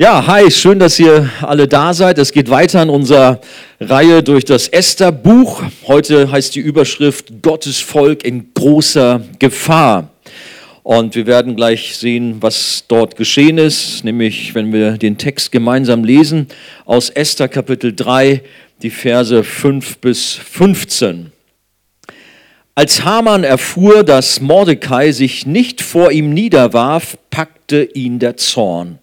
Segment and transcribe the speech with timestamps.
[0.00, 2.18] Ja, hi, schön, dass ihr alle da seid.
[2.18, 3.40] Es geht weiter in unserer
[3.80, 5.64] Reihe durch das Esther-Buch.
[5.88, 10.10] Heute heißt die Überschrift Gottes Volk in großer Gefahr.
[10.84, 16.04] Und wir werden gleich sehen, was dort geschehen ist, nämlich wenn wir den Text gemeinsam
[16.04, 16.46] lesen
[16.84, 18.42] aus Esther Kapitel 3,
[18.82, 21.32] die Verse 5 bis 15.
[22.76, 29.00] Als Haman erfuhr, dass Mordecai sich nicht vor ihm niederwarf, packte ihn der Zorn.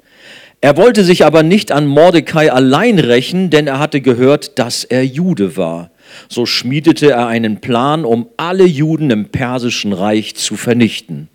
[0.66, 5.06] Er wollte sich aber nicht an Mordecai allein rächen, denn er hatte gehört, dass er
[5.06, 5.92] Jude war.
[6.28, 11.30] So schmiedete er einen Plan, um alle Juden im persischen Reich zu vernichten.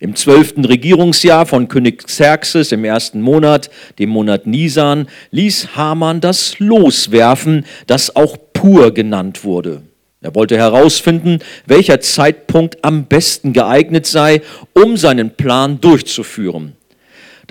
[0.00, 6.58] Im zwölften Regierungsjahr von König Xerxes im ersten Monat, dem Monat Nisan, ließ Haman das
[6.58, 9.82] loswerfen, das auch Pur genannt wurde.
[10.22, 14.42] Er wollte herausfinden, welcher Zeitpunkt am besten geeignet sei,
[14.72, 16.72] um seinen Plan durchzuführen.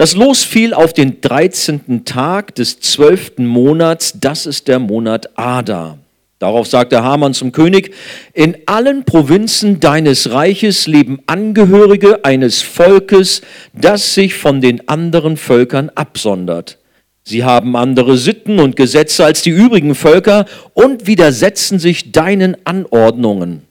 [0.01, 2.05] Das Los fiel auf den 13.
[2.05, 3.33] Tag des 12.
[3.37, 5.99] Monats, das ist der Monat Ada.
[6.39, 7.93] Darauf sagte Haman zum König,
[8.33, 13.43] in allen Provinzen deines Reiches leben Angehörige eines Volkes,
[13.73, 16.79] das sich von den anderen Völkern absondert.
[17.21, 23.67] Sie haben andere Sitten und Gesetze als die übrigen Völker und widersetzen sich deinen Anordnungen.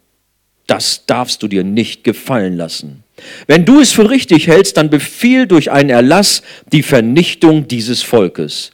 [0.68, 3.02] Das darfst du dir nicht gefallen lassen.
[3.46, 8.72] Wenn du es für richtig hältst, dann befiehl durch einen Erlass die Vernichtung dieses Volkes.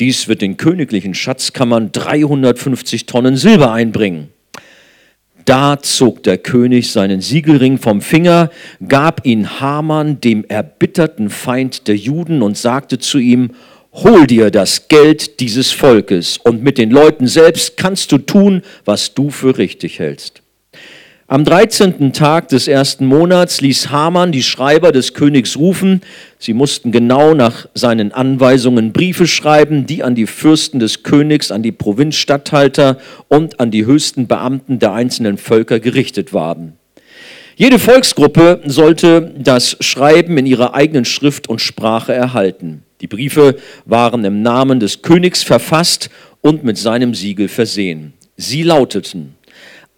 [0.00, 4.28] Dies wird den königlichen Schatzkammern 350 Tonnen Silber einbringen.
[5.44, 8.50] Da zog der König seinen Siegelring vom Finger,
[8.86, 13.50] gab ihn Haman, dem erbitterten Feind der Juden, und sagte zu ihm,
[13.92, 19.14] Hol dir das Geld dieses Volkes, und mit den Leuten selbst kannst du tun, was
[19.14, 20.42] du für richtig hältst.
[21.32, 22.12] Am 13.
[22.12, 26.00] Tag des ersten Monats ließ Haman die Schreiber des Königs rufen.
[26.40, 31.62] Sie mussten genau nach seinen Anweisungen Briefe schreiben, die an die Fürsten des Königs, an
[31.62, 36.72] die Provinzstatthalter und an die höchsten Beamten der einzelnen Völker gerichtet waren.
[37.54, 42.82] Jede Volksgruppe sollte das Schreiben in ihrer eigenen Schrift und Sprache erhalten.
[43.00, 43.54] Die Briefe
[43.84, 46.10] waren im Namen des Königs verfasst
[46.40, 48.14] und mit seinem Siegel versehen.
[48.36, 49.36] Sie lauteten,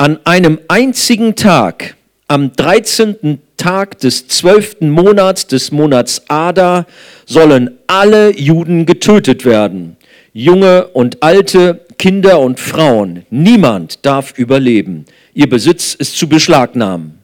[0.03, 1.95] an einem einzigen Tag,
[2.27, 3.39] am 13.
[3.57, 4.81] Tag des 12.
[4.81, 6.87] Monats des Monats Ada,
[7.25, 9.97] sollen alle Juden getötet werden.
[10.33, 13.27] Junge und alte, Kinder und Frauen.
[13.31, 15.05] Niemand darf überleben.
[15.35, 17.23] Ihr Besitz ist zu beschlagnahmen.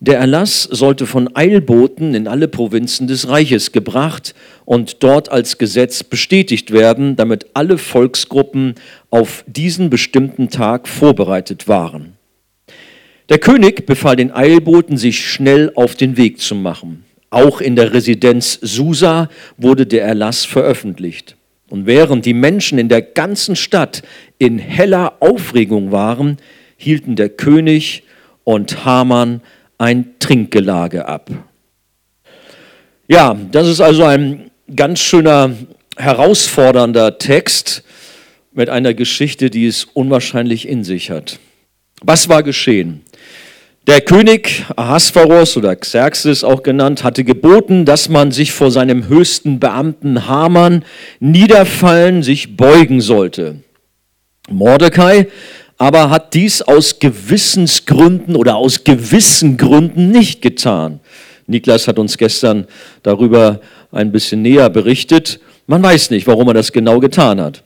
[0.00, 4.34] Der Erlass sollte von Eilboten in alle Provinzen des Reiches gebracht
[4.66, 8.74] und dort als Gesetz bestätigt werden, damit alle Volksgruppen
[9.16, 12.18] auf diesen bestimmten Tag vorbereitet waren.
[13.30, 17.04] Der König befahl den Eilboten, sich schnell auf den Weg zu machen.
[17.30, 21.34] Auch in der Residenz Susa wurde der Erlass veröffentlicht.
[21.70, 24.02] Und während die Menschen in der ganzen Stadt
[24.36, 26.36] in heller Aufregung waren,
[26.76, 28.02] hielten der König
[28.44, 29.40] und Haman
[29.78, 31.30] ein Trinkgelage ab.
[33.08, 35.52] Ja, das ist also ein ganz schöner,
[35.96, 37.82] herausfordernder Text
[38.56, 41.38] mit einer Geschichte, die es unwahrscheinlich in sich hat.
[42.02, 43.02] Was war geschehen?
[43.86, 49.60] Der König Ahasveros oder Xerxes auch genannt, hatte geboten, dass man sich vor seinem höchsten
[49.60, 50.84] Beamten Haman
[51.20, 53.60] niederfallen, sich beugen sollte.
[54.48, 55.28] Mordecai
[55.78, 61.00] aber hat dies aus Gewissensgründen oder aus gewissen Gründen nicht getan.
[61.46, 62.66] Niklas hat uns gestern
[63.02, 63.60] darüber
[63.92, 65.38] ein bisschen näher berichtet.
[65.66, 67.62] Man weiß nicht, warum er das genau getan hat.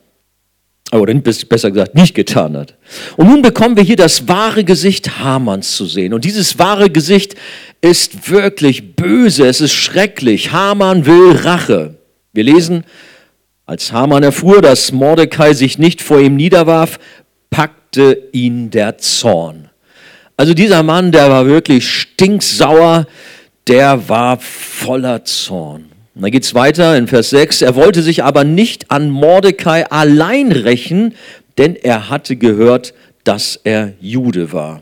[0.91, 2.75] Oder besser gesagt, nicht getan hat.
[3.15, 6.13] Und nun bekommen wir hier das wahre Gesicht Hamanns zu sehen.
[6.13, 7.35] Und dieses wahre Gesicht
[7.79, 10.51] ist wirklich böse, es ist schrecklich.
[10.51, 11.95] Haman will Rache.
[12.33, 12.83] Wir lesen,
[13.65, 16.99] als Haman erfuhr, dass Mordecai sich nicht vor ihm niederwarf,
[17.49, 19.69] packt packte ihn der Zorn.
[20.37, 23.05] Also dieser Mann, der war wirklich stinksauer,
[23.67, 25.90] der war voller Zorn.
[26.13, 27.61] Und dann geht es weiter in Vers 6.
[27.61, 31.15] Er wollte sich aber nicht an Mordecai allein rächen,
[31.57, 32.93] denn er hatte gehört,
[33.23, 34.81] dass er Jude war.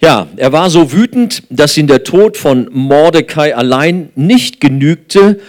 [0.00, 5.40] Ja, er war so wütend, dass ihn der Tod von Mordecai allein nicht genügte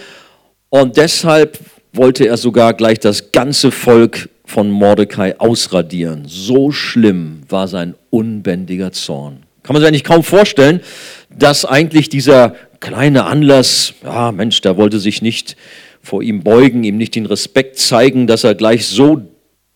[0.70, 1.60] und deshalb
[1.92, 6.26] wollte er sogar gleich das ganze Volk von Mordecai ausradieren.
[6.28, 9.44] So schlimm war sein unbändiger Zorn.
[9.64, 10.82] Kann man sich eigentlich kaum vorstellen,
[11.30, 15.56] dass eigentlich dieser kleine Anlass, ja Mensch, der wollte sich nicht
[16.02, 19.22] vor ihm beugen, ihm nicht den Respekt zeigen, dass er gleich so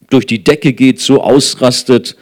[0.10, 2.18] durch die Decke geht, so ausrastet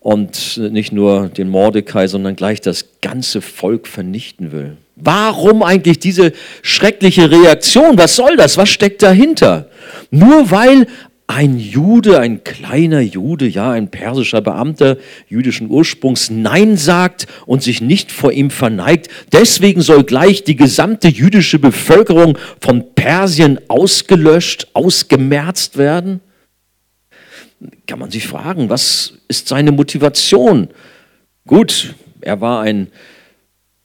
[0.00, 4.78] und nicht nur den Mordecai, sondern gleich das ganze Volk vernichten will.
[4.96, 6.32] Warum eigentlich diese
[6.62, 7.98] schreckliche Reaktion?
[7.98, 8.56] Was soll das?
[8.56, 9.68] Was steckt dahinter?
[10.10, 10.86] Nur weil
[11.26, 14.98] ein Jude, ein kleiner Jude, ja, ein persischer Beamter
[15.28, 19.08] jüdischen Ursprungs Nein sagt und sich nicht vor ihm verneigt.
[19.32, 26.20] Deswegen soll gleich die gesamte jüdische Bevölkerung von Persien ausgelöscht, ausgemerzt werden?
[27.86, 30.68] Kann man sich fragen, was ist seine Motivation?
[31.46, 32.88] Gut, er war ein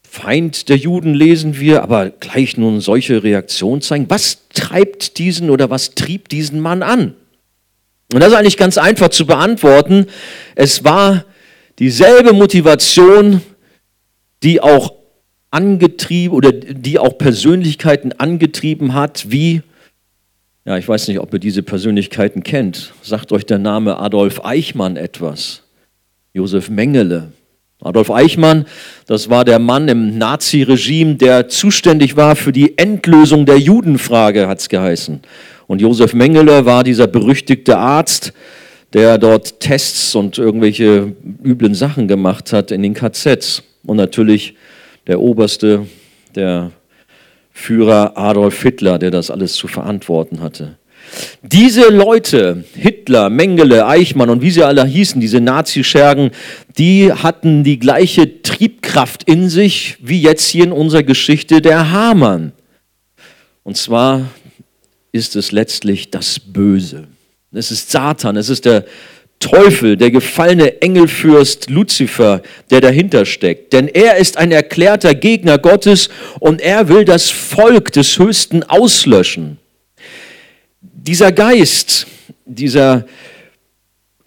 [0.10, 4.10] Feind der Juden, lesen wir, aber gleich nun solche Reaktion zeigen.
[4.10, 7.14] Was treibt diesen oder was trieb diesen Mann an?
[8.14, 10.08] Und das ist eigentlich ganz einfach zu beantworten.
[10.56, 11.26] Es war
[11.80, 13.42] dieselbe Motivation,
[14.44, 14.94] die auch
[15.52, 19.62] angetrieben oder die auch Persönlichkeiten angetrieben hat, wie,
[20.66, 22.94] ja, ich weiß nicht, ob ihr diese Persönlichkeiten kennt.
[23.02, 25.64] Sagt euch der Name Adolf Eichmann etwas?
[26.34, 27.32] Josef Mengele.
[27.82, 28.66] Adolf Eichmann,
[29.06, 34.60] das war der Mann im Nazi-Regime, der zuständig war für die Endlösung der Judenfrage, hat
[34.60, 35.22] es geheißen.
[35.68, 38.34] Und Josef Mengele war dieser berüchtigte Arzt,
[38.94, 43.64] der dort Tests und irgendwelche üblen Sachen gemacht hat in den KZs.
[43.86, 44.56] Und natürlich
[45.08, 45.86] der oberste,
[46.36, 46.72] der
[47.52, 50.78] Führer Adolf Hitler, der das alles zu verantworten hatte.
[51.42, 56.32] Diese Leute, Hitler, Mengele, Eichmann und wie sie alle hießen, diese Nazischergen,
[56.78, 62.52] die hatten die gleiche Triebkraft in sich wie jetzt hier in unserer Geschichte der Hamann.
[63.64, 64.28] Und zwar
[65.18, 67.08] ist es letztlich das Böse.
[67.52, 68.86] Es ist Satan, es ist der
[69.40, 73.74] Teufel, der gefallene Engelfürst Luzifer, der dahinter steckt.
[73.74, 76.10] Denn er ist ein erklärter Gegner Gottes
[76.40, 79.58] und er will das Volk des Höchsten auslöschen.
[80.82, 82.08] Dieser Geist,
[82.46, 83.06] dieser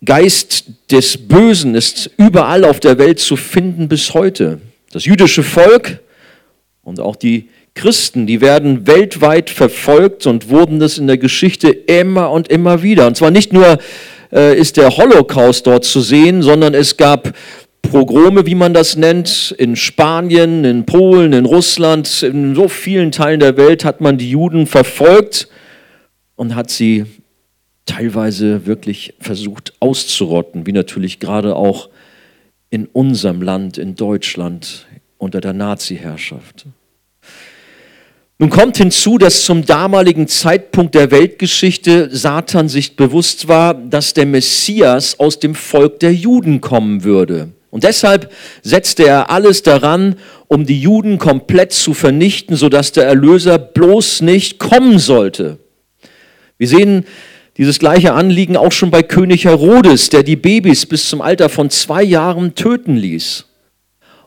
[0.05, 4.61] Geist des Bösen ist überall auf der Welt zu finden bis heute.
[4.93, 6.01] Das jüdische Volk
[6.83, 12.31] und auch die Christen, die werden weltweit verfolgt und wurden das in der Geschichte immer
[12.31, 13.07] und immer wieder.
[13.07, 13.79] Und zwar nicht nur
[14.33, 17.33] äh, ist der Holocaust dort zu sehen, sondern es gab
[17.83, 23.41] Pogrome, wie man das nennt, in Spanien, in Polen, in Russland, in so vielen Teilen
[23.41, 25.49] der Welt hat man die Juden verfolgt
[26.37, 27.07] und hat sie
[27.87, 31.89] teilweise wirklich versucht auszurotten, wie natürlich gerade auch
[32.69, 34.87] in unserem Land, in Deutschland,
[35.19, 36.67] unter der Nazi-Herrschaft.
[38.41, 44.25] Nun kommt hinzu, dass zum damaligen Zeitpunkt der Weltgeschichte Satan sich bewusst war, dass der
[44.25, 47.51] Messias aus dem Volk der Juden kommen würde.
[47.69, 48.33] Und deshalb
[48.63, 50.17] setzte er alles daran,
[50.49, 55.59] um die Juden komplett zu vernichten, sodass der Erlöser bloß nicht kommen sollte.
[56.57, 57.05] Wir sehen
[57.59, 61.69] dieses gleiche Anliegen auch schon bei König Herodes, der die Babys bis zum Alter von
[61.69, 63.50] zwei Jahren töten ließ.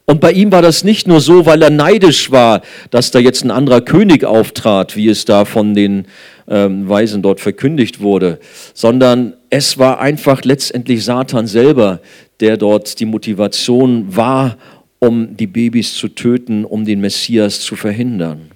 [0.05, 2.61] Und bei ihm war das nicht nur so, weil er neidisch war,
[2.91, 6.07] dass da jetzt ein anderer König auftrat, wie es da von den
[6.47, 8.39] ähm, Weisen dort verkündigt wurde,
[8.73, 12.01] sondern es war einfach letztendlich Satan selber,
[12.41, 14.57] der dort die Motivation war,
[14.99, 18.51] um die Babys zu töten, um den Messias zu verhindern.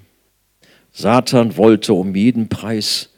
[0.92, 3.10] Satan wollte um jeden Preis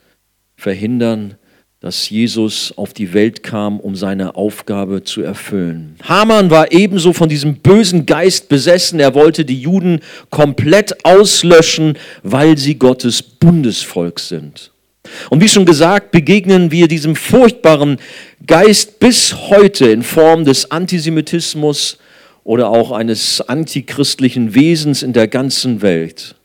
[0.55, 1.35] verhindern,
[1.81, 5.95] dass Jesus auf die Welt kam, um seine Aufgabe zu erfüllen.
[6.03, 8.99] Haman war ebenso von diesem bösen Geist besessen.
[8.99, 14.71] Er wollte die Juden komplett auslöschen, weil sie Gottes Bundesvolk sind.
[15.29, 17.97] Und wie schon gesagt, begegnen wir diesem furchtbaren
[18.45, 21.97] Geist bis heute in Form des Antisemitismus
[22.43, 26.35] oder auch eines antichristlichen Wesens in der ganzen Welt.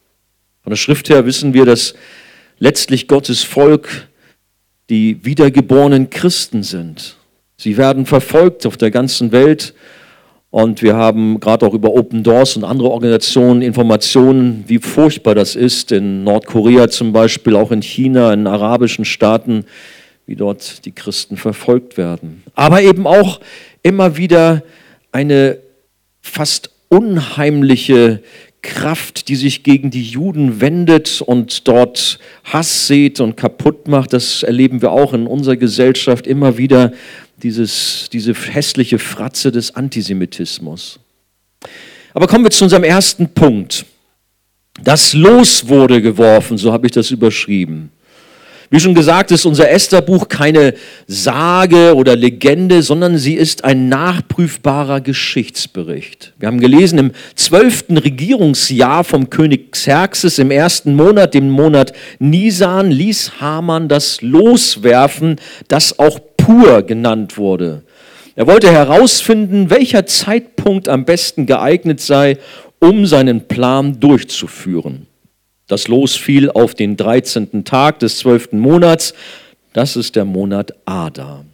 [0.63, 1.95] Von der Schrift her wissen wir, dass
[2.61, 4.07] letztlich Gottes Volk
[4.91, 7.17] die wiedergeborenen Christen sind.
[7.57, 9.75] Sie werden verfolgt auf der ganzen Welt
[10.51, 15.57] und wir haben gerade auch über Open Doors und andere Organisationen Informationen, wie furchtbar das
[15.57, 19.65] ist, in Nordkorea zum Beispiel, auch in China, in arabischen Staaten,
[20.27, 22.45] wie dort die Christen verfolgt werden.
[22.55, 23.41] Aber eben auch
[23.83, 24.63] immer wieder
[25.11, 25.59] eine
[26.23, 28.21] fast unheimliche
[28.65, 34.13] Kraft, die sich gegen die Juden wendet und dort Hass sät und kaputt macht.
[34.15, 36.93] Das erleben wir auch in unserer Gesellschaft immer wieder,
[37.43, 40.99] dieses, diese hässliche Fratze des Antisemitismus.
[42.15, 43.85] Aber kommen wir zu unserem ersten Punkt.
[44.83, 47.91] Das Los wurde geworfen, so habe ich das überschrieben.
[48.71, 50.75] Wie schon gesagt, ist unser Esther-Buch keine
[51.07, 56.33] Sage oder Legende, sondern sie ist ein nachprüfbarer Geschichtsbericht.
[56.39, 62.91] Wir haben gelesen, im zwölften Regierungsjahr vom König Xerxes im ersten Monat, dem Monat Nisan,
[62.91, 65.37] ließ Haman das loswerfen,
[65.69, 67.83] das auch Pur genannt wurde.
[68.37, 72.39] Er wollte herausfinden, welcher Zeitpunkt am besten geeignet sei,
[72.81, 75.07] um seinen Plan durchzuführen.
[75.67, 77.65] Das Los fiel auf den 13.
[77.65, 78.53] Tag des 12.
[78.53, 79.15] Monats.
[79.73, 81.45] Das ist der Monat Adar.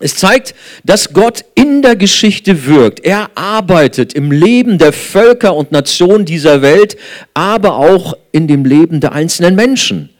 [0.00, 3.04] Es zeigt, dass Gott in der Geschichte wirkt.
[3.04, 6.96] Er arbeitet im Leben der Völker und Nationen dieser Welt,
[7.32, 10.10] aber auch in dem Leben der einzelnen Menschen.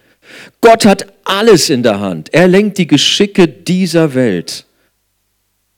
[0.60, 2.32] Gott hat alles in der Hand.
[2.32, 4.63] Er lenkt die Geschicke dieser Welt.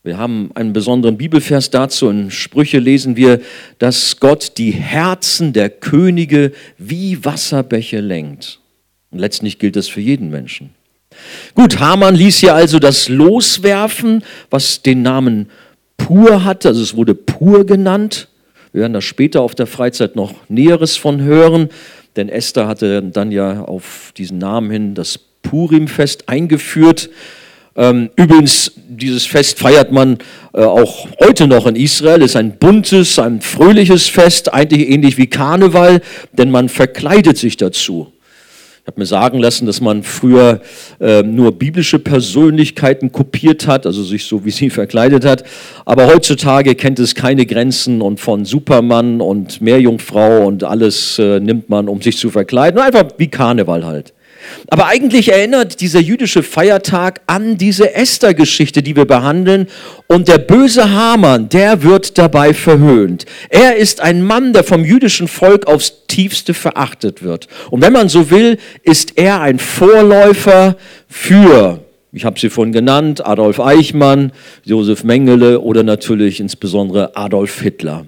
[0.06, 2.08] Wir haben einen besonderen Bibelvers dazu.
[2.08, 3.40] In Sprüche lesen wir,
[3.80, 8.60] dass Gott die Herzen der Könige wie Wasserbäche lenkt.
[9.10, 10.70] Und letztlich gilt das für jeden Menschen.
[11.56, 15.50] Gut, Haman ließ hier also das loswerfen, was den Namen
[15.96, 18.28] Pur hatte, also es wurde Pur genannt.
[18.72, 21.68] Wir werden da später auf der Freizeit noch Näheres von hören,
[22.14, 27.10] denn Esther hatte dann ja auf diesen Namen hin das Purimfest eingeführt.
[27.76, 30.18] Ähm, übrigens, dieses Fest feiert man
[30.54, 32.22] äh, auch heute noch in Israel.
[32.22, 36.00] Es ist ein buntes, ein fröhliches Fest, eigentlich ähnlich wie Karneval,
[36.32, 38.12] denn man verkleidet sich dazu.
[38.86, 40.60] Ich habe mir sagen lassen, dass man früher
[41.00, 45.42] äh, nur biblische Persönlichkeiten kopiert hat, also sich so wie sie verkleidet hat.
[45.84, 51.68] Aber heutzutage kennt es keine Grenzen und von Supermann und Meerjungfrau und alles äh, nimmt
[51.68, 52.80] man, um sich zu verkleiden.
[52.80, 54.14] Einfach wie Karneval halt.
[54.68, 59.68] Aber eigentlich erinnert dieser jüdische Feiertag an diese Esther-Geschichte, die wir behandeln.
[60.06, 63.26] Und der böse Haman, der wird dabei verhöhnt.
[63.48, 67.48] Er ist ein Mann, der vom jüdischen Volk aufs tiefste verachtet wird.
[67.70, 70.76] Und wenn man so will, ist er ein Vorläufer
[71.08, 71.80] für
[72.16, 74.32] ich habe sie vorhin genannt, Adolf Eichmann,
[74.64, 78.06] Josef Mengele oder natürlich insbesondere Adolf Hitler.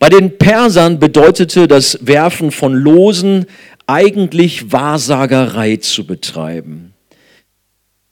[0.00, 3.46] Bei den Persern bedeutete das Werfen von Losen
[3.86, 6.92] eigentlich Wahrsagerei zu betreiben.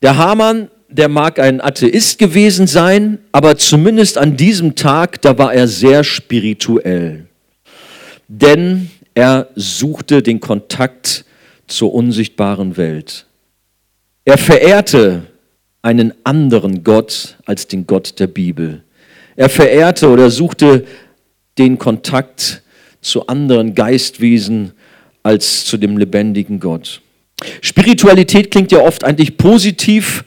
[0.02, 5.52] Der Hamann, der mag ein Atheist gewesen sein, aber zumindest an diesem Tag, da war
[5.52, 7.26] er sehr spirituell.
[8.28, 11.25] Denn er suchte den Kontakt
[11.66, 13.26] zur unsichtbaren Welt.
[14.25, 15.23] Er verehrte
[15.83, 18.85] einen anderen Gott als den Gott der Bibel.
[19.37, 20.87] Er verehrte oder suchte
[21.59, 22.62] den Kontakt
[23.00, 24.73] zu anderen Geistwesen
[25.25, 27.00] als zu dem lebendigen Gott.
[27.61, 30.25] Spiritualität klingt ja oft eigentlich positiv,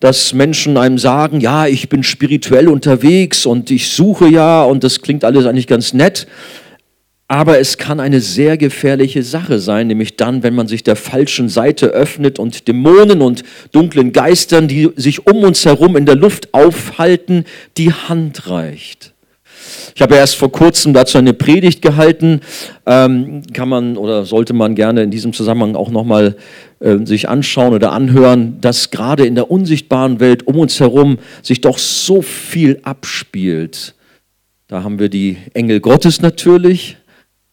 [0.00, 5.02] dass Menschen einem sagen, ja, ich bin spirituell unterwegs und ich suche ja und das
[5.02, 6.26] klingt alles eigentlich ganz nett.
[7.28, 11.48] Aber es kann eine sehr gefährliche Sache sein, nämlich dann, wenn man sich der falschen
[11.48, 16.54] Seite öffnet und Dämonen und dunklen Geistern, die sich um uns herum in der Luft
[16.54, 17.44] aufhalten,
[17.76, 19.12] die Hand reicht.
[19.96, 22.42] Ich habe erst vor kurzem dazu eine Predigt gehalten.
[22.84, 26.36] Ähm, kann man oder sollte man gerne in diesem Zusammenhang auch nochmal
[26.80, 31.62] äh, sich anschauen oder anhören, dass gerade in der unsichtbaren Welt um uns herum sich
[31.62, 33.94] doch so viel abspielt.
[34.68, 36.98] Da haben wir die Engel Gottes natürlich,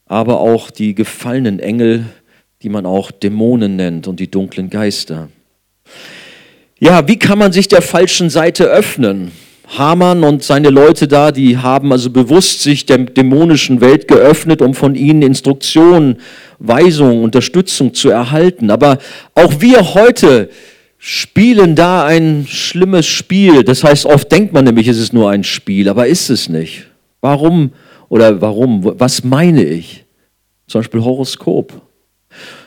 [0.05, 2.07] aber auch die gefallenen Engel,
[2.61, 5.29] die man auch Dämonen nennt und die dunklen Geister.
[6.77, 9.31] Ja, wie kann man sich der falschen Seite öffnen?
[9.77, 14.73] Haman und seine Leute da, die haben also bewusst sich der dämonischen Welt geöffnet, um
[14.73, 16.17] von ihnen Instruktionen,
[16.59, 18.69] Weisungen, Unterstützung zu erhalten.
[18.69, 18.99] Aber
[19.35, 20.49] auch wir heute
[20.97, 23.63] spielen da ein schlimmes Spiel.
[23.63, 26.85] Das heißt, oft denkt man nämlich, es ist nur ein Spiel, aber ist es nicht.
[27.19, 27.71] Warum
[28.09, 28.99] oder warum?
[28.99, 30.05] Was meine ich?
[30.67, 31.73] Zum Beispiel Horoskop.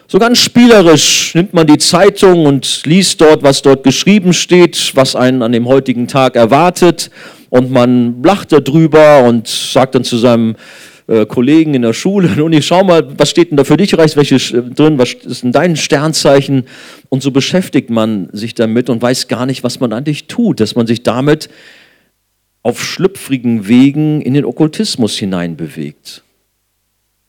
[0.08, 5.16] So ganz spielerisch nimmt man die Zeitung und liest dort, was dort geschrieben steht, was
[5.16, 7.10] einen an dem heutigen Tag erwartet.
[7.50, 10.54] Und man lacht darüber und sagt dann zu seinem
[11.08, 13.98] äh, Kollegen in der Schule, nun ich schau mal, was steht denn da für dich
[13.98, 16.66] rechts, welche äh, drin, was ist denn dein Sternzeichen?
[17.08, 20.76] Und so beschäftigt man sich damit und weiß gar nicht, was man eigentlich tut, dass
[20.76, 21.48] man sich damit
[22.62, 26.22] auf schlüpfrigen Wegen in den Okkultismus hineinbewegt.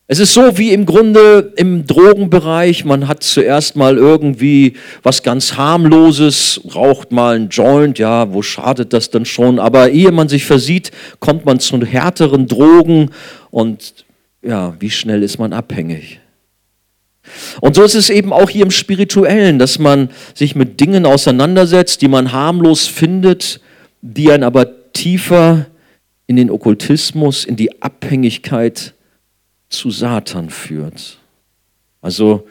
[0.09, 2.85] Es ist so wie im Grunde im Drogenbereich.
[2.85, 4.73] Man hat zuerst mal irgendwie
[5.03, 9.59] was ganz harmloses, raucht mal ein Joint, ja, wo schadet das denn schon?
[9.59, 13.09] Aber ehe man sich versieht, kommt man zu härteren Drogen
[13.51, 14.05] und
[14.41, 16.21] ja, wie schnell ist man abhängig?
[17.59, 22.01] Und so ist es eben auch hier im Spirituellen, dass man sich mit Dingen auseinandersetzt,
[22.01, 23.59] die man harmlos findet,
[24.01, 25.65] die einen aber tiefer
[26.27, 28.93] in den Okkultismus, in die Abhängigkeit
[29.69, 31.19] zu Satan führt.
[32.01, 32.47] Also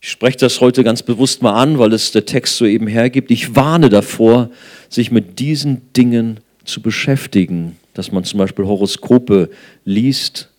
[0.00, 3.30] ich spreche das heute ganz bewusst mal an, weil es der Text so eben hergibt.
[3.30, 4.50] Ich warne davor,
[4.88, 9.50] sich mit diesen Dingen zu beschäftigen, dass man zum Beispiel Horoskope
[9.84, 10.51] liest,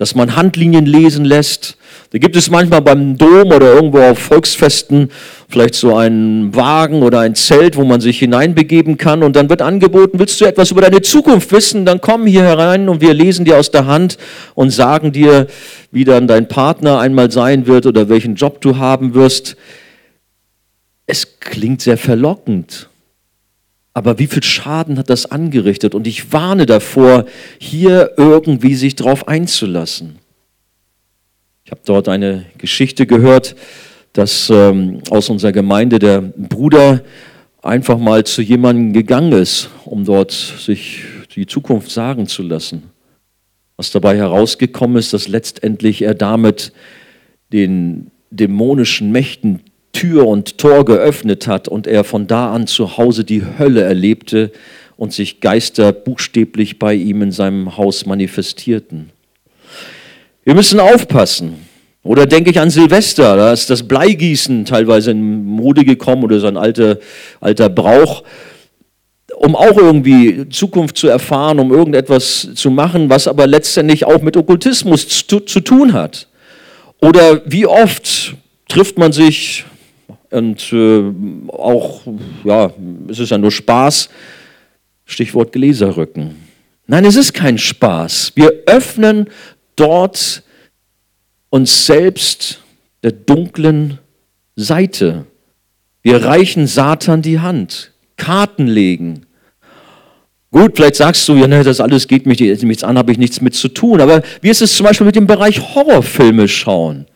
[0.00, 1.76] dass man Handlinien lesen lässt.
[2.08, 5.10] Da gibt es manchmal beim Dom oder irgendwo auf Volksfesten
[5.46, 9.60] vielleicht so einen Wagen oder ein Zelt, wo man sich hineinbegeben kann und dann wird
[9.60, 13.44] angeboten, willst du etwas über deine Zukunft wissen, dann komm hier herein und wir lesen
[13.44, 14.16] dir aus der Hand
[14.54, 15.48] und sagen dir,
[15.92, 19.54] wie dann dein Partner einmal sein wird oder welchen Job du haben wirst.
[21.04, 22.89] Es klingt sehr verlockend.
[23.92, 25.94] Aber wie viel Schaden hat das angerichtet?
[25.94, 27.24] Und ich warne davor,
[27.58, 30.18] hier irgendwie sich drauf einzulassen.
[31.64, 33.56] Ich habe dort eine Geschichte gehört,
[34.12, 37.02] dass ähm, aus unserer Gemeinde der Bruder
[37.62, 41.04] einfach mal zu jemandem gegangen ist, um dort sich
[41.34, 42.90] die Zukunft sagen zu lassen.
[43.76, 46.72] Was dabei herausgekommen ist, dass letztendlich er damit
[47.52, 49.60] den dämonischen Mächten
[49.92, 54.52] Tür und Tor geöffnet hat und er von da an zu Hause die Hölle erlebte
[54.96, 59.10] und sich Geister buchstäblich bei ihm in seinem Haus manifestierten.
[60.44, 61.66] Wir müssen aufpassen.
[62.02, 66.46] Oder denke ich an Silvester, da ist das Bleigießen teilweise in Mode gekommen oder so
[66.46, 66.98] ein alter,
[67.40, 68.22] alter Brauch,
[69.36, 74.36] um auch irgendwie Zukunft zu erfahren, um irgendetwas zu machen, was aber letztendlich auch mit
[74.36, 76.28] Okkultismus zu, zu tun hat.
[77.02, 78.34] Oder wie oft
[78.68, 79.64] trifft man sich
[80.30, 81.02] und äh,
[81.48, 82.02] auch,
[82.44, 82.72] ja,
[83.08, 84.08] es ist ja nur Spaß.
[85.04, 86.36] Stichwort Gläserrücken.
[86.86, 88.32] Nein, es ist kein Spaß.
[88.36, 89.26] Wir öffnen
[89.76, 90.42] dort
[91.50, 92.60] uns selbst
[93.02, 93.98] der dunklen
[94.56, 95.26] Seite.
[96.02, 99.26] Wir reichen Satan die Hand, Karten legen.
[100.52, 103.40] Gut, vielleicht sagst du, ja, ne, das alles geht mich nichts an, habe ich nichts
[103.40, 104.00] mit zu tun.
[104.00, 107.06] Aber wie ist es zum Beispiel mit dem Bereich Horrorfilme schauen?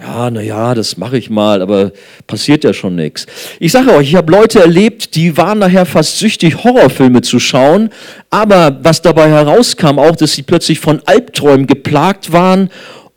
[0.00, 1.90] Ja, naja, das mache ich mal, aber
[2.28, 3.26] passiert ja schon nichts.
[3.58, 7.90] Ich sage euch, ich habe Leute erlebt, die waren nachher fast süchtig, Horrorfilme zu schauen,
[8.30, 12.70] aber was dabei herauskam, auch, dass sie plötzlich von Albträumen geplagt waren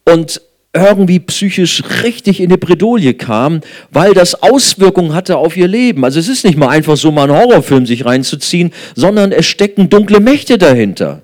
[0.05, 0.41] und
[0.73, 3.61] irgendwie psychisch richtig in die Bredouille kam,
[3.91, 6.03] weil das Auswirkungen hatte auf ihr Leben.
[6.03, 9.89] Also es ist nicht mal einfach so, mal einen Horrorfilm sich reinzuziehen, sondern es stecken
[9.89, 11.21] dunkle Mächte dahinter.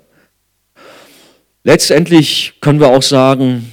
[1.63, 3.71] Letztendlich können wir auch sagen,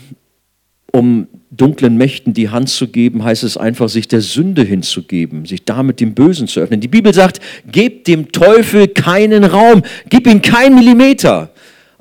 [0.93, 1.27] um
[1.57, 6.01] dunklen Mächten die Hand zu geben, heißt es einfach, sich der Sünde hinzugeben, sich damit
[6.01, 6.81] dem Bösen zu öffnen.
[6.81, 7.41] Die Bibel sagt,
[7.71, 11.51] gebt dem Teufel keinen Raum, gib ihm keinen Millimeter.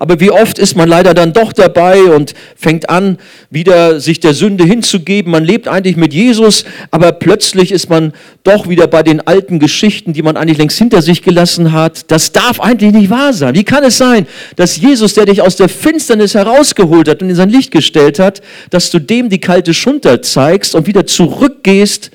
[0.03, 3.17] Aber wie oft ist man leider dann doch dabei und fängt an,
[3.49, 5.31] wieder sich der Sünde hinzugeben.
[5.31, 8.11] Man lebt eigentlich mit Jesus, aber plötzlich ist man
[8.43, 12.11] doch wieder bei den alten Geschichten, die man eigentlich längst hinter sich gelassen hat.
[12.11, 13.55] Das darf eigentlich nicht wahr sein.
[13.55, 17.35] Wie kann es sein, dass Jesus, der dich aus der Finsternis herausgeholt hat und in
[17.37, 22.11] sein Licht gestellt hat, dass du dem die kalte Schulter zeigst und wieder zurückgehst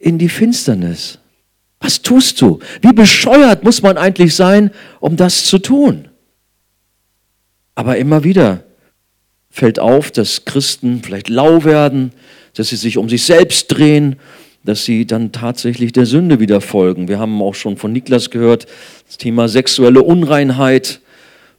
[0.00, 1.20] in die Finsternis?
[1.78, 2.58] Was tust du?
[2.82, 6.09] Wie bescheuert muss man eigentlich sein, um das zu tun?
[7.80, 8.64] Aber immer wieder
[9.48, 12.12] fällt auf, dass Christen vielleicht lau werden,
[12.54, 14.16] dass sie sich um sich selbst drehen,
[14.64, 17.08] dass sie dann tatsächlich der Sünde wieder folgen.
[17.08, 18.66] Wir haben auch schon von Niklas gehört,
[19.06, 21.00] das Thema sexuelle Unreinheit,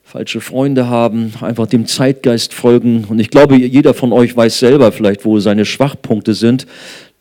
[0.03, 3.05] falsche Freunde haben, einfach dem Zeitgeist folgen.
[3.05, 6.67] Und ich glaube, jeder von euch weiß selber vielleicht, wo seine Schwachpunkte sind.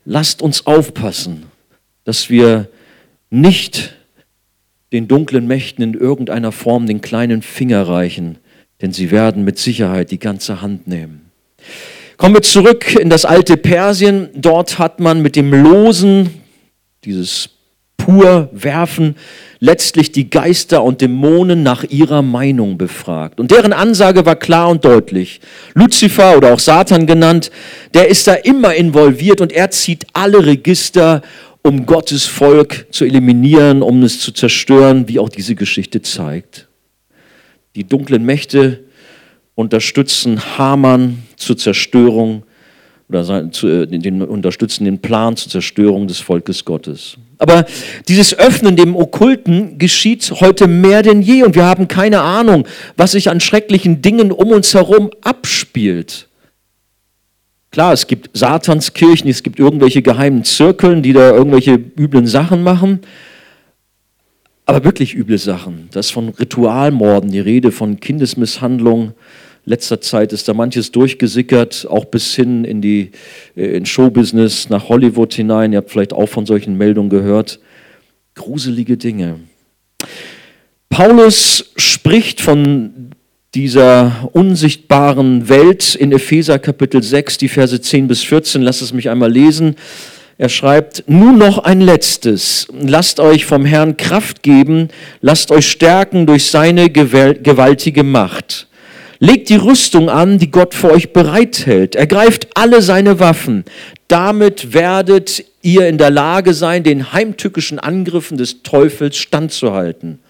[0.05, 1.45] Lasst uns aufpassen,
[2.05, 2.69] dass wir
[3.31, 3.95] nicht
[4.93, 8.37] den dunklen Mächten in irgendeiner Form den kleinen Finger reichen,
[8.83, 11.31] denn sie werden mit Sicherheit die ganze Hand nehmen.
[12.17, 14.29] Kommen wir zurück in das alte Persien.
[14.35, 16.31] Dort hat man mit dem Losen,
[17.05, 17.51] dieses
[17.97, 19.17] pur Werfen,
[19.59, 23.39] letztlich die Geister und Dämonen nach ihrer Meinung befragt.
[23.39, 25.41] Und deren Ansage war klar und deutlich.
[25.75, 27.51] Luzifer oder auch Satan genannt,
[27.95, 31.23] der ist da immer involviert und er zieht alle Register,
[31.63, 36.70] um Gottes Volk zu eliminieren, um es zu zerstören, wie auch diese Geschichte zeigt.
[37.77, 38.85] Die dunklen Mächte
[39.55, 42.45] unterstützen Haman zur Zerstörung
[43.09, 47.17] oder äh, den, unterstützen den Plan zur Zerstörung des Volkes Gottes.
[47.39, 47.65] Aber
[48.09, 53.13] dieses Öffnen dem Okkulten geschieht heute mehr denn je und wir haben keine Ahnung, was
[53.13, 56.29] sich an schrecklichen Dingen um uns herum abspielt.
[57.71, 63.01] Klar, es gibt Satanskirchen, es gibt irgendwelche geheimen Zirkeln, die da irgendwelche üblen Sachen machen
[64.71, 65.89] aber wirklich üble Sachen.
[65.91, 69.15] Da ist von Ritualmorden die Rede, von Kindesmisshandlung.
[69.65, 73.11] Letzter Zeit ist da manches durchgesickert, auch bis hin in die
[73.57, 75.73] äh, in Showbusiness, nach Hollywood hinein.
[75.73, 77.59] Ihr habt vielleicht auch von solchen Meldungen gehört.
[78.37, 79.41] Gruselige Dinge.
[80.89, 83.11] Paulus spricht von
[83.55, 88.63] dieser unsichtbaren Welt in Epheser Kapitel 6, die Verse 10 bis 14.
[88.63, 89.75] Lass es mich einmal lesen.
[90.41, 92.67] Er schreibt, nun noch ein letztes.
[92.73, 94.89] Lasst euch vom Herrn Kraft geben,
[95.21, 98.67] lasst euch stärken durch seine gewaltige Macht.
[99.19, 101.95] Legt die Rüstung an, die Gott für euch bereithält.
[101.95, 103.67] Ergreift alle seine Waffen.
[104.09, 110.21] Damit werdet ihr in der Lage sein, den heimtückischen Angriffen des Teufels standzuhalten.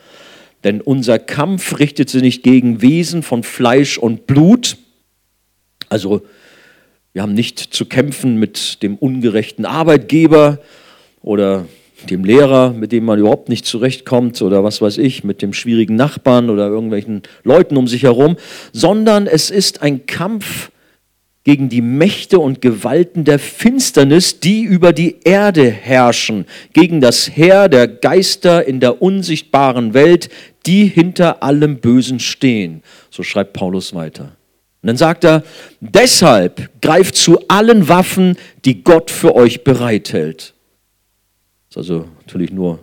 [0.65, 4.77] Denn unser Kampf richtet sich nicht gegen Wesen von Fleisch und Blut.
[5.89, 6.23] Also
[7.21, 10.59] wir haben nicht zu kämpfen mit dem ungerechten Arbeitgeber
[11.21, 11.67] oder
[12.09, 15.97] dem Lehrer, mit dem man überhaupt nicht zurechtkommt oder was weiß ich, mit dem schwierigen
[15.97, 18.37] Nachbarn oder irgendwelchen Leuten um sich herum,
[18.73, 20.71] sondern es ist ein Kampf
[21.45, 27.69] gegen die Mächte und Gewalten der Finsternis, die über die Erde herrschen, gegen das Heer
[27.69, 30.31] der Geister in der unsichtbaren Welt,
[30.65, 32.83] die hinter allem Bösen stehen.
[33.11, 34.40] So schreibt Paulus weiter.
[34.83, 35.43] Und dann sagt er,
[35.81, 40.55] deshalb greift zu allen Waffen, die Gott für euch bereithält.
[41.69, 42.79] Das ist also natürlich nur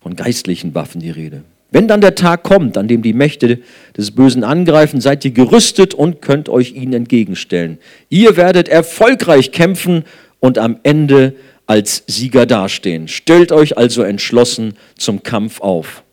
[0.00, 1.42] von geistlichen Waffen die Rede.
[1.70, 3.58] Wenn dann der Tag kommt, an dem die Mächte
[3.96, 7.78] des Bösen angreifen, seid ihr gerüstet und könnt euch ihnen entgegenstellen.
[8.08, 10.04] Ihr werdet erfolgreich kämpfen
[10.40, 11.34] und am Ende
[11.66, 13.08] als Sieger dastehen.
[13.08, 16.04] Stellt euch also entschlossen zum Kampf auf.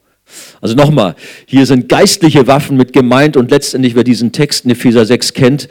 [0.62, 1.16] Also nochmal,
[1.46, 5.70] hier sind geistliche Waffen mit gemeint und letztendlich, wer diesen Text in Epheser 6 kennt,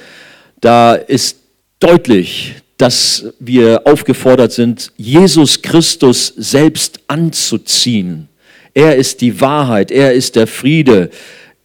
[0.61, 1.39] da ist
[1.81, 8.29] deutlich, dass wir aufgefordert sind, Jesus Christus selbst anzuziehen.
[8.75, 11.11] Er ist die Wahrheit, er ist der Friede,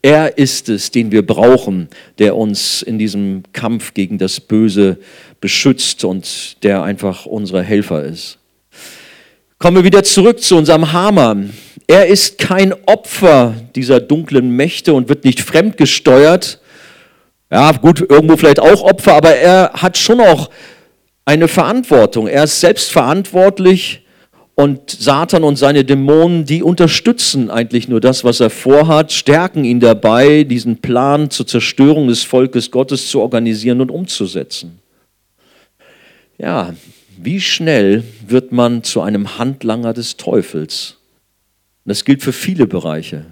[0.01, 4.97] er ist es, den wir brauchen, der uns in diesem Kampf gegen das Böse
[5.41, 8.37] beschützt und der einfach unser Helfer ist.
[9.59, 11.51] Kommen wir wieder zurück zu unserem Hamann.
[11.87, 16.61] Er ist kein Opfer dieser dunklen Mächte und wird nicht fremdgesteuert.
[17.49, 20.51] Ja, gut, irgendwo vielleicht auch Opfer, aber er hat schon auch
[21.25, 22.27] eine Verantwortung.
[22.27, 24.05] Er ist selbst verantwortlich
[24.53, 29.79] und Satan und seine Dämonen, die unterstützen eigentlich nur das, was er vorhat, stärken ihn
[29.79, 34.79] dabei, diesen Plan zur Zerstörung des Volkes Gottes zu organisieren und umzusetzen.
[36.37, 36.75] Ja,
[37.19, 40.97] wie schnell wird man zu einem Handlanger des Teufels?
[41.85, 43.25] Das gilt für viele Bereiche.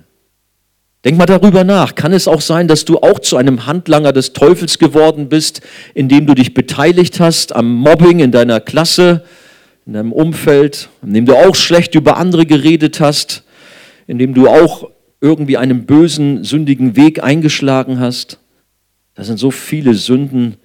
[1.03, 1.93] Denk mal darüber nach.
[1.93, 5.61] Kann es auch sein, dass du auch zu einem Handlanger des Teufels geworden bist,
[5.93, 9.23] indem du dich beteiligt hast am Mobbing in deiner Klasse,
[9.85, 13.43] in deinem Umfeld, indem du auch schlecht über andere geredet hast,
[14.07, 14.89] indem du auch
[15.21, 18.39] irgendwie einen bösen, sündigen Weg eingeschlagen hast?
[19.13, 20.55] Das sind so viele Sünden,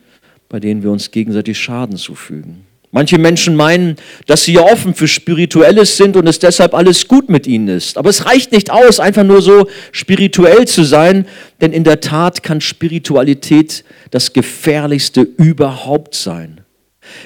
[0.49, 2.70] bei denen wir uns gegenseitig Schaden zufügen.
[2.93, 7.29] Manche Menschen meinen, dass sie ja offen für Spirituelles sind und es deshalb alles gut
[7.29, 7.97] mit ihnen ist.
[7.97, 11.27] Aber es reicht nicht aus, einfach nur so spirituell zu sein,
[11.61, 16.63] denn in der Tat kann Spiritualität das Gefährlichste überhaupt sein.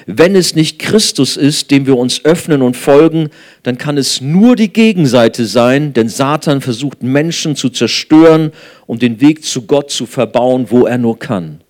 [0.05, 3.29] Wenn es nicht Christus ist, dem wir uns öffnen und folgen,
[3.63, 8.51] dann kann es nur die Gegenseite sein, denn Satan versucht Menschen zu zerstören
[8.85, 11.61] und den Weg zu Gott zu verbauen, wo er nur kann.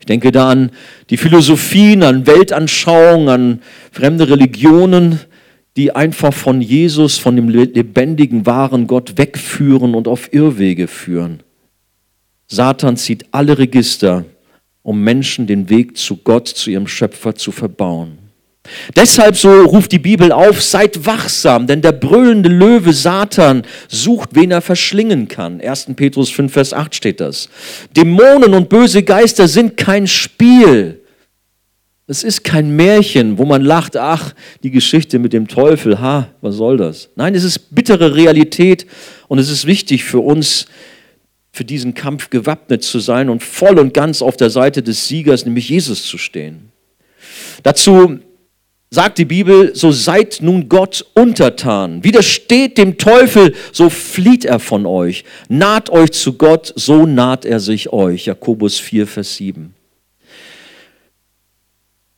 [0.00, 0.70] Ich denke da an
[1.10, 5.20] die Philosophien, an Weltanschauungen, an fremde Religionen,
[5.76, 11.42] die einfach von Jesus, von dem lebendigen, wahren Gott wegführen und auf Irrwege führen.
[12.48, 14.24] Satan zieht alle Register,
[14.82, 18.18] um Menschen den Weg zu Gott, zu ihrem Schöpfer zu verbauen.
[18.96, 24.50] Deshalb so ruft die Bibel auf, seid wachsam, denn der brüllende Löwe Satan sucht, wen
[24.50, 25.60] er verschlingen kann.
[25.60, 25.88] 1.
[25.96, 27.48] Petrus 5, Vers 8 steht das.
[27.96, 31.00] Dämonen und böse Geister sind kein Spiel.
[32.06, 36.56] Es ist kein Märchen, wo man lacht, ach, die Geschichte mit dem Teufel, ha, was
[36.56, 37.08] soll das?
[37.14, 38.84] Nein, es ist bittere Realität
[39.28, 40.66] und es ist wichtig für uns,
[41.52, 45.44] für diesen Kampf gewappnet zu sein und voll und ganz auf der Seite des Siegers,
[45.44, 46.72] nämlich Jesus zu stehen.
[47.62, 48.18] Dazu
[48.92, 52.02] sagt die Bibel, so seid nun Gott untertan.
[52.02, 55.24] Widersteht dem Teufel, so flieht er von euch.
[55.48, 58.26] Naht euch zu Gott, so naht er sich euch.
[58.26, 59.74] Jakobus 4, Vers 7.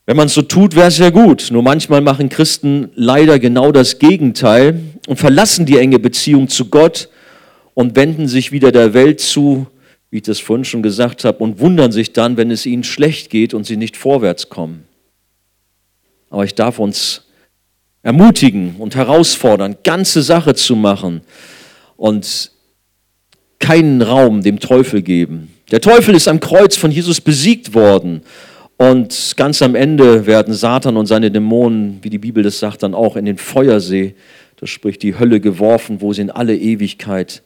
[0.06, 1.48] Wenn man es so tut, wäre es ja gut.
[1.52, 7.10] Nur manchmal machen Christen leider genau das Gegenteil und verlassen die enge Beziehung zu Gott
[7.74, 9.66] und wenden sich wieder der Welt zu,
[10.10, 13.28] wie ich das vorhin schon gesagt habe, und wundern sich dann, wenn es ihnen schlecht
[13.28, 14.84] geht und sie nicht vorwärts kommen.
[16.32, 17.26] Aber ich darf uns
[18.02, 21.20] ermutigen und herausfordern, ganze Sache zu machen
[21.98, 22.50] und
[23.58, 25.52] keinen Raum dem Teufel geben.
[25.70, 28.22] Der Teufel ist am Kreuz von Jesus besiegt worden.
[28.78, 32.94] Und ganz am Ende werden Satan und seine Dämonen, wie die Bibel das sagt, dann
[32.94, 34.14] auch in den Feuersee,
[34.56, 37.42] das spricht die Hölle, geworfen, wo sie in alle Ewigkeit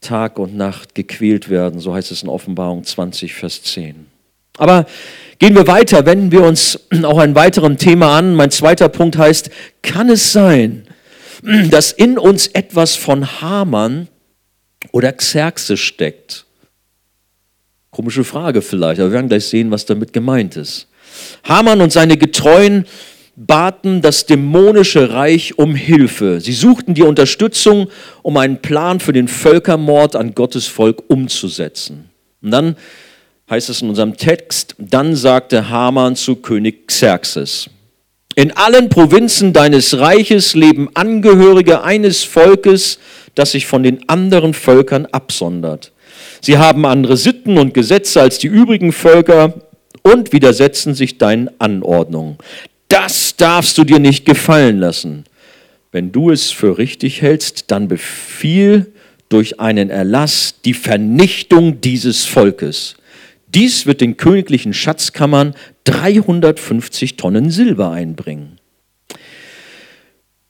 [0.00, 1.80] Tag und Nacht gequält werden.
[1.80, 4.06] So heißt es in Offenbarung 20, Vers 10.
[4.58, 4.86] Aber
[5.38, 8.34] Gehen wir weiter, wenden wir uns auch ein weiteren Thema an.
[8.34, 9.50] Mein zweiter Punkt heißt,
[9.82, 10.86] kann es sein,
[11.70, 14.08] dass in uns etwas von Hamann
[14.90, 16.44] oder Xerxes steckt?
[17.90, 20.88] Komische Frage vielleicht, aber wir werden gleich sehen, was damit gemeint ist.
[21.44, 22.84] Haman und seine Getreuen
[23.34, 26.40] baten das dämonische Reich um Hilfe.
[26.40, 27.88] Sie suchten die Unterstützung,
[28.22, 32.10] um einen Plan für den Völkermord an Gottes Volk umzusetzen.
[32.42, 32.76] Und dann
[33.50, 37.70] heißt es in unserem Text, dann sagte Haman zu König Xerxes,
[38.38, 43.00] in allen Provinzen deines Reiches leben Angehörige eines Volkes,
[43.34, 45.90] das sich von den anderen Völkern absondert.
[46.40, 49.54] Sie haben andere Sitten und Gesetze als die übrigen Völker
[50.02, 52.38] und widersetzen sich deinen Anordnungen.
[52.86, 55.24] Das darfst du dir nicht gefallen lassen.
[55.90, 58.92] Wenn du es für richtig hältst, dann befiehl
[59.28, 62.97] durch einen Erlass die Vernichtung dieses Volkes.
[63.54, 68.58] Dies wird den königlichen Schatzkammern 350 Tonnen Silber einbringen.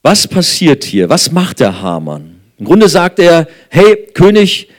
[0.01, 1.09] Was passiert hier?
[1.09, 2.35] Was macht der Hamann?
[2.57, 4.69] Im Grunde sagt er, hey König,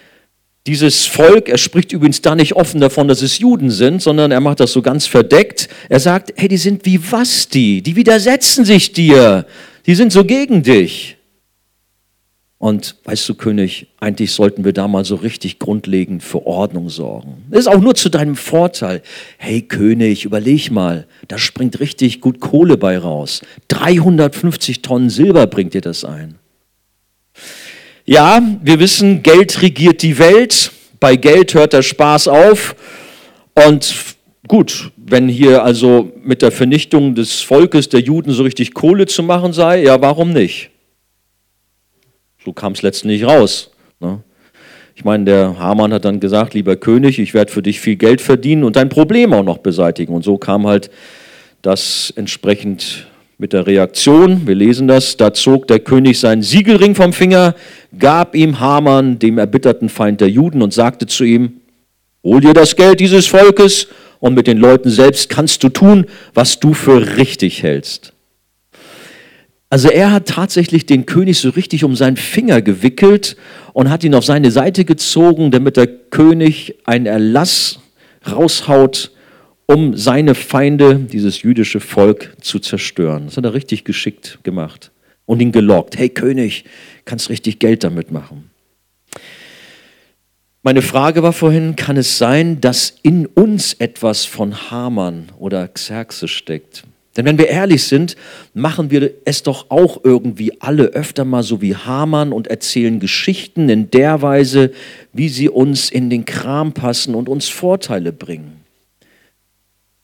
[0.66, 4.40] dieses Volk, er spricht übrigens da nicht offen davon, dass es Juden sind, sondern er
[4.40, 5.68] macht das so ganz verdeckt.
[5.88, 7.83] Er sagt, hey, die sind wie was die?
[7.83, 9.46] Die widersetzen sich dir.
[9.87, 11.16] Die sind so gegen dich.
[12.61, 17.42] Und weißt du, König, eigentlich sollten wir da mal so richtig grundlegend für Ordnung sorgen.
[17.51, 19.01] Ist auch nur zu deinem Vorteil.
[19.38, 23.40] Hey König, überleg mal, da springt richtig gut Kohle bei raus.
[23.68, 26.35] 350 Tonnen Silber bringt dir das ein.
[28.05, 30.70] Ja, wir wissen, Geld regiert die Welt.
[31.01, 32.77] Bei Geld hört der Spaß auf.
[33.55, 33.94] Und
[34.49, 39.23] gut, wenn hier also mit der Vernichtung des Volkes der Juden so richtig Kohle zu
[39.23, 40.68] machen sei, ja, warum nicht?
[42.44, 43.70] So kam es letztendlich raus.
[44.00, 44.20] Ne?
[44.94, 48.20] Ich meine, der Hamann hat dann gesagt, lieber König, ich werde für dich viel Geld
[48.20, 50.12] verdienen und dein Problem auch noch beseitigen.
[50.12, 50.90] Und so kam halt
[51.62, 53.07] das entsprechend
[53.38, 54.46] mit der Reaktion.
[54.46, 55.16] Wir lesen das.
[55.16, 57.55] Da zog der König seinen Siegelring vom Finger,
[57.98, 61.61] gab ihm Hamann, dem erbitterten Feind der Juden, und sagte zu ihm,
[62.22, 66.61] hol dir das Geld dieses Volkes und mit den Leuten selbst kannst du tun, was
[66.61, 68.12] du für richtig hältst.
[69.72, 73.37] Also er hat tatsächlich den König so richtig um seinen Finger gewickelt
[73.72, 77.78] und hat ihn auf seine Seite gezogen, damit der König einen Erlass
[78.28, 79.12] raushaut,
[79.66, 83.26] um seine Feinde, dieses jüdische Volk, zu zerstören.
[83.26, 84.90] Das hat er richtig geschickt gemacht
[85.24, 85.96] und ihn gelockt.
[85.96, 86.64] Hey König,
[87.04, 88.50] kannst richtig Geld damit machen.
[90.62, 96.33] Meine Frage war vorhin, kann es sein, dass in uns etwas von Haman oder Xerxes
[96.33, 96.83] steckt?
[97.20, 98.16] Denn wenn wir ehrlich sind,
[98.54, 103.68] machen wir es doch auch irgendwie alle öfter mal so wie Hamann und erzählen Geschichten
[103.68, 104.72] in der Weise,
[105.12, 108.64] wie sie uns in den Kram passen und uns Vorteile bringen.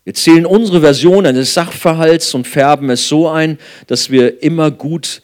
[0.05, 5.22] Wir zählen unsere Version eines Sachverhalts und färben es so ein, dass wir immer gut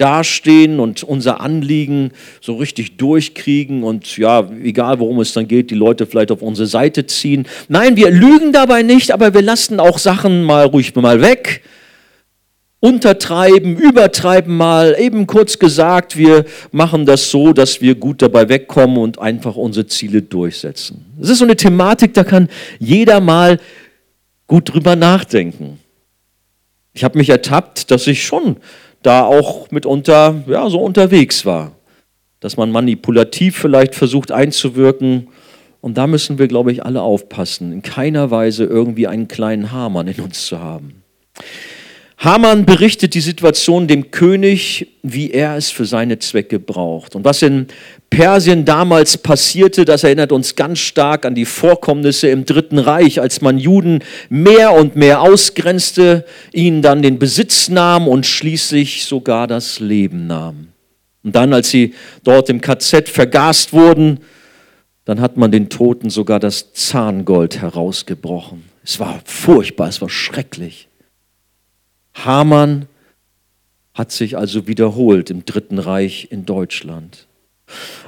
[0.00, 5.74] dastehen und unser Anliegen so richtig durchkriegen und ja, egal worum es dann geht, die
[5.74, 7.46] Leute vielleicht auf unsere Seite ziehen.
[7.68, 11.62] Nein, wir lügen dabei nicht, aber wir lassen auch Sachen mal ruhig mal weg.
[12.82, 18.96] Untertreiben, übertreiben mal, eben kurz gesagt, wir machen das so, dass wir gut dabei wegkommen
[18.96, 21.04] und einfach unsere Ziele durchsetzen.
[21.18, 23.60] Das ist so eine Thematik, da kann jeder mal
[24.46, 25.78] gut drüber nachdenken.
[26.94, 28.56] Ich habe mich ertappt, dass ich schon
[29.02, 31.72] da auch mitunter ja, so unterwegs war.
[32.40, 35.28] Dass man manipulativ vielleicht versucht einzuwirken.
[35.80, 40.08] Und da müssen wir, glaube ich, alle aufpassen, in keiner Weise irgendwie einen kleinen Hamann
[40.08, 41.02] in uns zu haben.
[42.18, 47.16] Haman berichtet die Situation dem König, wie er es für seine Zwecke braucht.
[47.16, 47.68] Und was in
[48.10, 53.40] Persien damals passierte, das erinnert uns ganz stark an die Vorkommnisse im Dritten Reich, als
[53.40, 59.78] man Juden mehr und mehr ausgrenzte, ihnen dann den Besitz nahm und schließlich sogar das
[59.78, 60.68] Leben nahm.
[61.22, 61.94] Und dann, als sie
[62.24, 64.20] dort im KZ vergast wurden,
[65.04, 68.64] dann hat man den Toten sogar das Zahngold herausgebrochen.
[68.82, 70.88] Es war furchtbar, es war schrecklich.
[72.14, 72.86] Hamann
[73.94, 77.28] hat sich also wiederholt im Dritten Reich in Deutschland.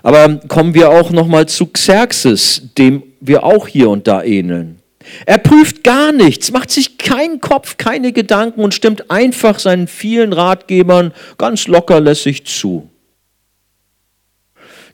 [0.03, 4.79] Aber kommen wir auch noch mal zu Xerxes, dem wir auch hier und da ähneln.
[5.27, 10.33] Er prüft gar nichts, macht sich keinen Kopf, keine Gedanken und stimmt einfach seinen vielen
[10.33, 12.89] Ratgebern ganz lockerlässig zu.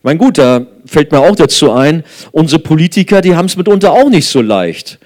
[0.03, 4.09] Mein gut, da fällt mir auch dazu ein, unsere Politiker, die haben es mitunter auch
[4.09, 4.99] nicht so leicht.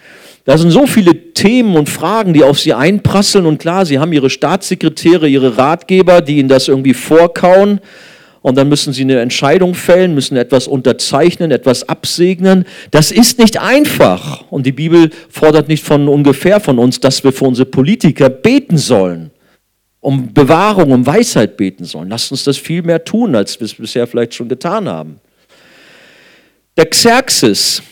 [0.44, 3.46] Da sind so viele Themen und Fragen, die auf sie einprasseln.
[3.46, 7.81] Und klar, sie haben ihre Staatssekretäre, ihre Ratgeber, die ihnen das irgendwie vorkauen.
[8.42, 12.64] Und dann müssen sie eine Entscheidung fällen, müssen etwas unterzeichnen, etwas absegnen.
[12.90, 14.44] Das ist nicht einfach.
[14.50, 18.78] Und die Bibel fordert nicht von ungefähr von uns, dass wir für unsere Politiker beten
[18.78, 19.31] sollen,
[20.00, 22.09] um Bewahrung, um Weisheit beten sollen.
[22.09, 25.20] Lasst uns das viel mehr tun, als wir es bisher vielleicht schon getan haben.
[26.76, 27.83] Der Xerxes,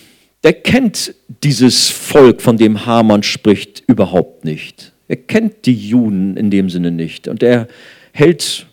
[0.42, 4.92] der kennt dieses Volk, von dem Haman spricht, überhaupt nicht.
[5.06, 7.28] Er kennt die Juden in dem Sinne nicht.
[7.28, 7.68] Und er
[8.12, 8.66] hält,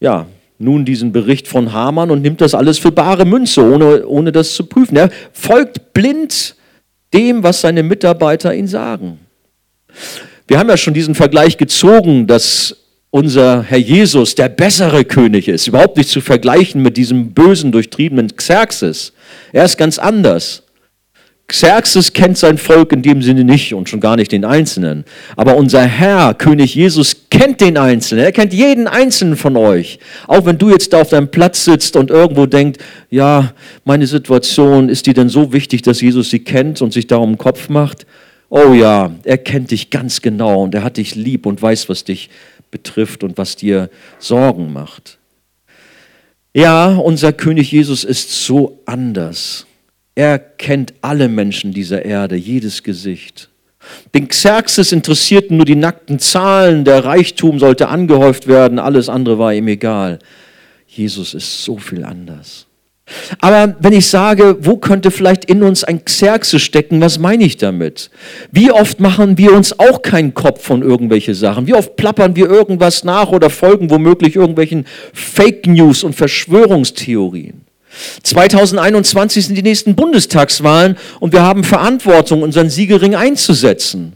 [0.00, 0.26] ja,
[0.58, 4.54] nun diesen Bericht von Haman und nimmt das alles für bare Münze, ohne, ohne das
[4.54, 4.96] zu prüfen.
[4.96, 6.56] Er folgt blind
[7.12, 9.18] dem, was seine Mitarbeiter ihn sagen.
[10.48, 12.76] Wir haben ja schon diesen Vergleich gezogen, dass
[13.10, 18.34] unser Herr Jesus der bessere König ist, überhaupt nicht zu vergleichen mit diesem bösen, durchtriebenen
[18.36, 19.12] Xerxes.
[19.52, 20.62] Er ist ganz anders.
[21.48, 25.04] Xerxes kennt sein Volk in dem Sinne nicht und schon gar nicht den Einzelnen.
[25.36, 28.24] Aber unser Herr, König Jesus, kennt den Einzelnen.
[28.24, 30.00] Er kennt jeden Einzelnen von euch.
[30.26, 32.80] Auch wenn du jetzt da auf deinem Platz sitzt und irgendwo denkst,
[33.10, 33.52] ja,
[33.84, 37.68] meine Situation, ist die denn so wichtig, dass Jesus sie kennt und sich darum Kopf
[37.68, 38.06] macht?
[38.48, 42.02] Oh ja, er kennt dich ganz genau und er hat dich lieb und weiß, was
[42.02, 42.28] dich
[42.72, 45.18] betrifft und was dir Sorgen macht.
[46.54, 49.65] Ja, unser König Jesus ist so anders.
[50.16, 53.50] Er kennt alle Menschen dieser Erde, jedes Gesicht.
[54.14, 59.52] Den Xerxes interessierten nur die nackten Zahlen, der Reichtum sollte angehäuft werden, alles andere war
[59.52, 60.18] ihm egal.
[60.86, 62.66] Jesus ist so viel anders.
[63.40, 67.58] Aber wenn ich sage, wo könnte vielleicht in uns ein Xerxes stecken, was meine ich
[67.58, 68.10] damit?
[68.50, 71.66] Wie oft machen wir uns auch keinen Kopf von irgendwelche Sachen?
[71.66, 77.65] Wie oft plappern wir irgendwas nach oder folgen womöglich irgendwelchen Fake News und Verschwörungstheorien?
[78.22, 84.14] 2021 sind die nächsten Bundestagswahlen und wir haben Verantwortung, unseren Siegelring einzusetzen.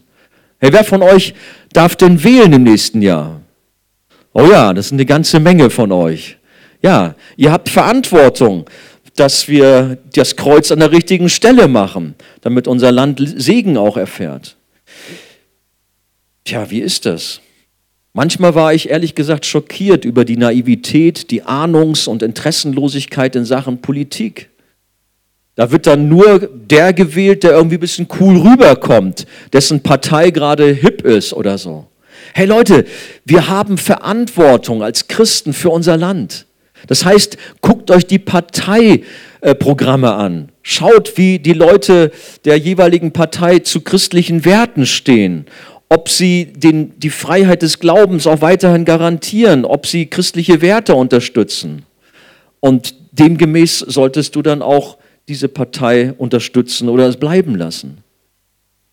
[0.59, 1.35] Hey, wer von euch
[1.73, 3.41] darf denn wählen im nächsten Jahr?
[4.33, 6.37] Oh ja, das sind eine ganze Menge von euch.
[6.83, 8.69] Ja, ihr habt Verantwortung,
[9.17, 14.57] dass wir das Kreuz an der richtigen Stelle machen, damit unser Land Segen auch erfährt.
[16.45, 17.41] Tja, wie ist das?
[18.13, 23.81] Manchmal war ich ehrlich gesagt schockiert über die Naivität, die Ahnungs- und Interessenlosigkeit in Sachen
[23.81, 24.51] Politik.
[25.55, 30.73] Da wird dann nur der gewählt, der irgendwie ein bisschen cool rüberkommt, dessen Partei gerade
[30.73, 31.87] hip ist oder so.
[32.35, 32.85] Hey Leute,
[33.25, 36.47] wir haben Verantwortung als Christen für unser Land.
[36.89, 40.51] Das heißt, guckt euch die Parteiprogramme an.
[40.63, 42.11] Schaut, wie die Leute
[42.45, 45.47] der jeweiligen Partei zu christlichen Werten stehen
[45.91, 51.83] ob sie den, die Freiheit des Glaubens auch weiterhin garantieren, ob sie christliche Werte unterstützen.
[52.61, 54.99] Und demgemäß solltest du dann auch
[55.29, 57.99] diese Partei unterstützen oder es bleiben lassen.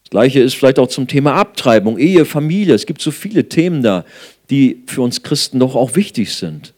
[0.04, 2.74] Das gleiche ist vielleicht auch zum Thema Abtreibung, Ehe, Familie.
[2.74, 4.04] Es gibt so viele Themen da,
[4.50, 6.74] die für uns Christen doch auch wichtig sind.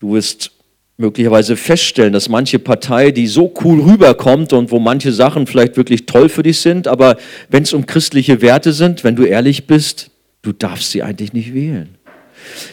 [0.00, 0.50] Du wirst
[0.96, 6.06] möglicherweise feststellen, dass manche Partei, die so cool rüberkommt und wo manche Sachen vielleicht wirklich
[6.06, 7.16] toll für dich sind, aber
[7.48, 10.10] wenn es um christliche Werte sind, wenn du ehrlich bist,
[10.42, 11.96] du darfst sie eigentlich nicht wählen.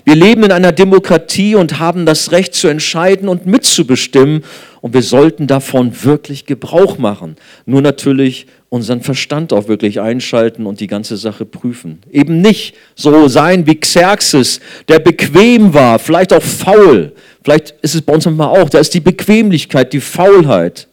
[0.03, 4.43] Wir leben in einer Demokratie und haben das Recht zu entscheiden und mitzubestimmen
[4.81, 7.37] und wir sollten davon wirklich Gebrauch machen.
[7.65, 11.99] Nur natürlich unseren Verstand auch wirklich einschalten und die ganze Sache prüfen.
[12.11, 18.01] Eben nicht so sein wie Xerxes, der bequem war, vielleicht auch faul, Vielleicht ist es
[18.01, 20.87] bei uns manchmal auch, da ist die Bequemlichkeit, die Faulheit.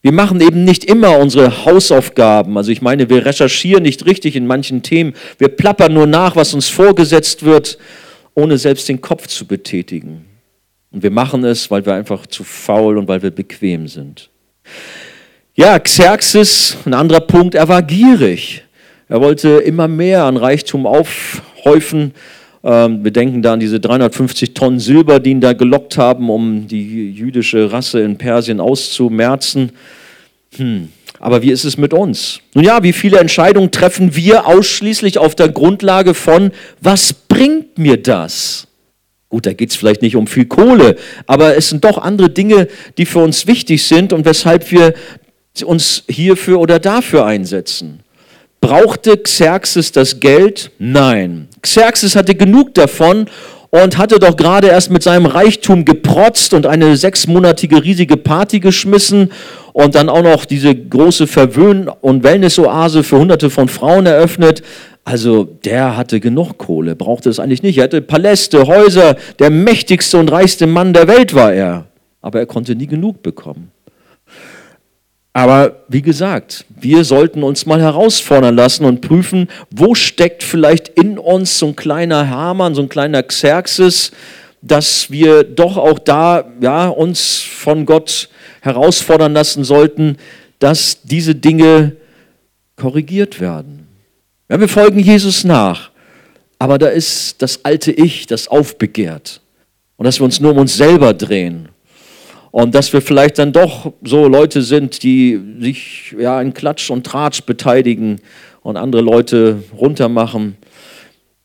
[0.00, 2.56] Wir machen eben nicht immer unsere Hausaufgaben.
[2.56, 5.14] Also ich meine, wir recherchieren nicht richtig in manchen Themen.
[5.38, 7.78] Wir plappern nur nach, was uns vorgesetzt wird,
[8.34, 10.26] ohne selbst den Kopf zu betätigen.
[10.90, 14.28] Und wir machen es, weil wir einfach zu faul und weil wir bequem sind.
[15.54, 18.64] Ja, Xerxes, ein anderer Punkt, er war gierig.
[19.08, 22.12] Er wollte immer mehr an Reichtum aufhäufen
[22.62, 27.10] wir denken da an diese 350 Tonnen Silber, die ihn da gelockt haben, um die
[27.10, 29.72] jüdische Rasse in Persien auszumerzen.
[30.56, 30.88] Hm.
[31.18, 32.40] Aber wie ist es mit uns?
[32.54, 37.96] Nun ja, wie viele Entscheidungen treffen wir ausschließlich auf der Grundlage von, was bringt mir
[37.96, 38.66] das?
[39.28, 40.96] Gut, da geht es vielleicht nicht um viel Kohle,
[41.26, 44.94] aber es sind doch andere Dinge, die für uns wichtig sind und weshalb wir
[45.64, 48.00] uns hierfür oder dafür einsetzen.
[48.62, 50.70] Brauchte Xerxes das Geld?
[50.78, 51.48] Nein.
[51.60, 53.26] Xerxes hatte genug davon
[53.70, 59.32] und hatte doch gerade erst mit seinem Reichtum geprotzt und eine sechsmonatige riesige Party geschmissen
[59.72, 64.62] und dann auch noch diese große Verwöhn- und Wellnessoase für hunderte von Frauen eröffnet.
[65.04, 67.78] Also der hatte genug Kohle, brauchte es eigentlich nicht.
[67.78, 71.86] Er hatte Paläste, Häuser, der mächtigste und reichste Mann der Welt war er.
[72.20, 73.72] Aber er konnte nie genug bekommen.
[75.32, 81.18] Aber wie gesagt, wir sollten uns mal herausfordern lassen und prüfen, wo steckt vielleicht in
[81.18, 84.12] uns so ein kleiner Hamann, so ein kleiner Xerxes,
[84.60, 88.28] dass wir doch auch da ja, uns von Gott
[88.60, 90.18] herausfordern lassen sollten,
[90.58, 91.96] dass diese Dinge
[92.76, 93.88] korrigiert werden.
[94.50, 95.90] Ja, wir folgen Jesus nach,
[96.58, 99.40] aber da ist das alte Ich, das aufbegehrt
[99.96, 101.71] und dass wir uns nur um uns selber drehen
[102.52, 107.04] Und dass wir vielleicht dann doch so Leute sind, die sich ja in Klatsch und
[107.04, 108.20] Tratsch beteiligen
[108.60, 110.58] und andere Leute runtermachen.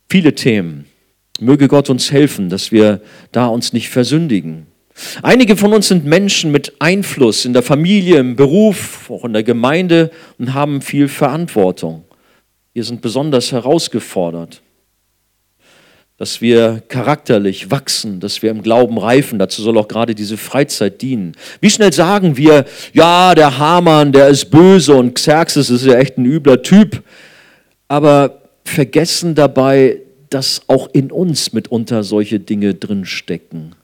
[0.10, 0.86] Viele Themen.
[1.40, 3.02] Möge Gott uns helfen, dass wir
[3.32, 4.68] da uns nicht versündigen.
[5.22, 9.44] Einige von uns sind Menschen mit Einfluss in der Familie, im Beruf, auch in der
[9.44, 12.04] Gemeinde und haben viel Verantwortung.
[12.74, 14.62] Wir sind besonders herausgefordert
[16.18, 19.38] dass wir charakterlich wachsen, dass wir im Glauben reifen.
[19.38, 21.34] Dazu soll auch gerade diese Freizeit dienen.
[21.62, 26.18] Wie schnell sagen wir, ja, der Hamann, der ist böse und Xerxes ist ja echt
[26.18, 27.04] ein übler Typ,
[27.88, 33.76] aber vergessen dabei, dass auch in uns mitunter solche Dinge drinstecken.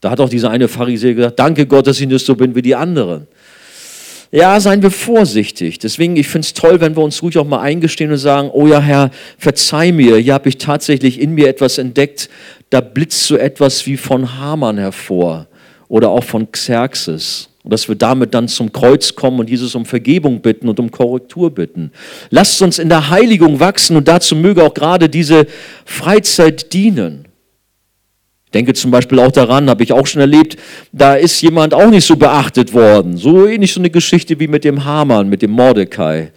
[0.00, 2.62] Da hat auch dieser eine Pharisäer gesagt, danke Gott, dass ich nicht so bin wie
[2.62, 3.26] die anderen.
[4.34, 5.78] Ja, seien wir vorsichtig.
[5.78, 8.66] Deswegen, ich finde es toll, wenn wir uns ruhig auch mal eingestehen und sagen, oh
[8.66, 12.30] ja, Herr, verzeih mir, hier habe ich tatsächlich in mir etwas entdeckt,
[12.70, 15.48] da blitzt so etwas wie von Haman hervor
[15.88, 17.50] oder auch von Xerxes.
[17.62, 20.90] Und dass wir damit dann zum Kreuz kommen und Jesus um Vergebung bitten und um
[20.90, 21.92] Korrektur bitten.
[22.30, 25.46] Lasst uns in der Heiligung wachsen und dazu möge auch gerade diese
[25.84, 27.28] Freizeit dienen
[28.52, 30.56] denke zum Beispiel auch daran, habe ich auch schon erlebt,
[30.92, 33.16] da ist jemand auch nicht so beachtet worden.
[33.16, 36.30] So ähnlich so eine Geschichte wie mit dem Hamann, mit dem Mordecai.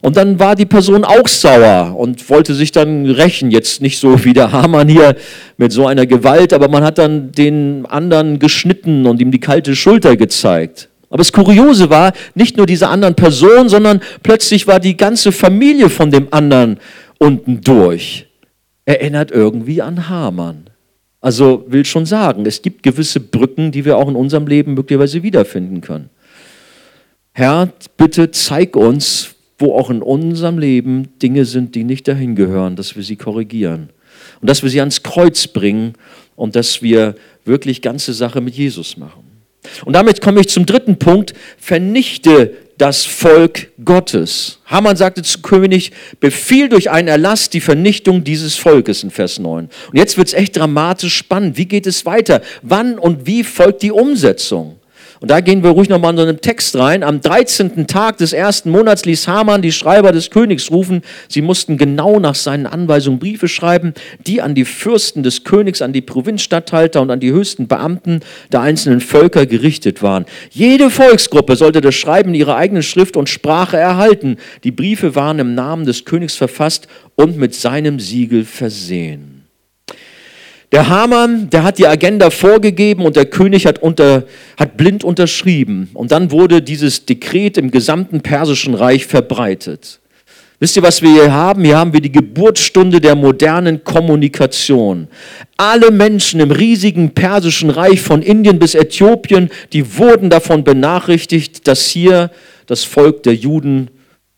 [0.00, 3.50] Und dann war die Person auch sauer und wollte sich dann rächen.
[3.50, 5.16] Jetzt nicht so wie der Hamann hier
[5.56, 9.74] mit so einer Gewalt, aber man hat dann den anderen geschnitten und ihm die kalte
[9.74, 10.88] Schulter gezeigt.
[11.08, 15.88] Aber das Kuriose war, nicht nur diese anderen Person, sondern plötzlich war die ganze Familie
[15.88, 16.78] von dem anderen
[17.18, 18.26] unten durch.
[18.84, 20.70] Erinnert irgendwie an Hamann.
[21.26, 25.24] Also will schon sagen, es gibt gewisse Brücken, die wir auch in unserem Leben möglicherweise
[25.24, 26.08] wiederfinden können.
[27.32, 32.76] Herr, bitte zeig uns, wo auch in unserem Leben Dinge sind, die nicht dahin gehören,
[32.76, 33.90] dass wir sie korrigieren
[34.40, 35.94] und dass wir sie ans Kreuz bringen
[36.36, 39.24] und dass wir wirklich ganze Sache mit Jesus machen.
[39.84, 44.58] Und damit komme ich zum dritten Punkt, vernichte das Volk Gottes.
[44.66, 49.68] Haman sagte zu König, befiehl durch einen Erlass die Vernichtung dieses Volkes in Vers 9.
[49.90, 51.56] Und jetzt wird es echt dramatisch spannend.
[51.56, 52.42] Wie geht es weiter?
[52.62, 54.78] Wann und wie folgt die Umsetzung?
[55.20, 57.02] Und da gehen wir ruhig nochmal in so einen Text rein.
[57.02, 57.86] Am 13.
[57.86, 61.02] Tag des ersten Monats ließ Haman die Schreiber des Königs rufen.
[61.28, 63.94] Sie mussten genau nach seinen Anweisungen Briefe schreiben,
[64.26, 68.20] die an die Fürsten des Königs, an die Provinzstatthalter und an die höchsten Beamten
[68.52, 70.26] der einzelnen Völker gerichtet waren.
[70.50, 74.36] Jede Volksgruppe sollte das Schreiben in ihrer eigenen Schrift und Sprache erhalten.
[74.64, 79.35] Die Briefe waren im Namen des Königs verfasst und mit seinem Siegel versehen.
[80.72, 84.24] Der Hamann, der hat die Agenda vorgegeben und der König hat, unter,
[84.56, 85.90] hat blind unterschrieben.
[85.94, 90.00] Und dann wurde dieses Dekret im gesamten persischen Reich verbreitet.
[90.58, 91.64] Wisst ihr, was wir hier haben?
[91.64, 95.08] Hier haben wir die Geburtsstunde der modernen Kommunikation.
[95.58, 101.86] Alle Menschen im riesigen persischen Reich von Indien bis Äthiopien, die wurden davon benachrichtigt, dass
[101.86, 102.30] hier
[102.64, 103.90] das Volk der Juden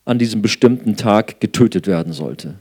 [0.04, 2.54] an diesem bestimmten Tag getötet werden sollte.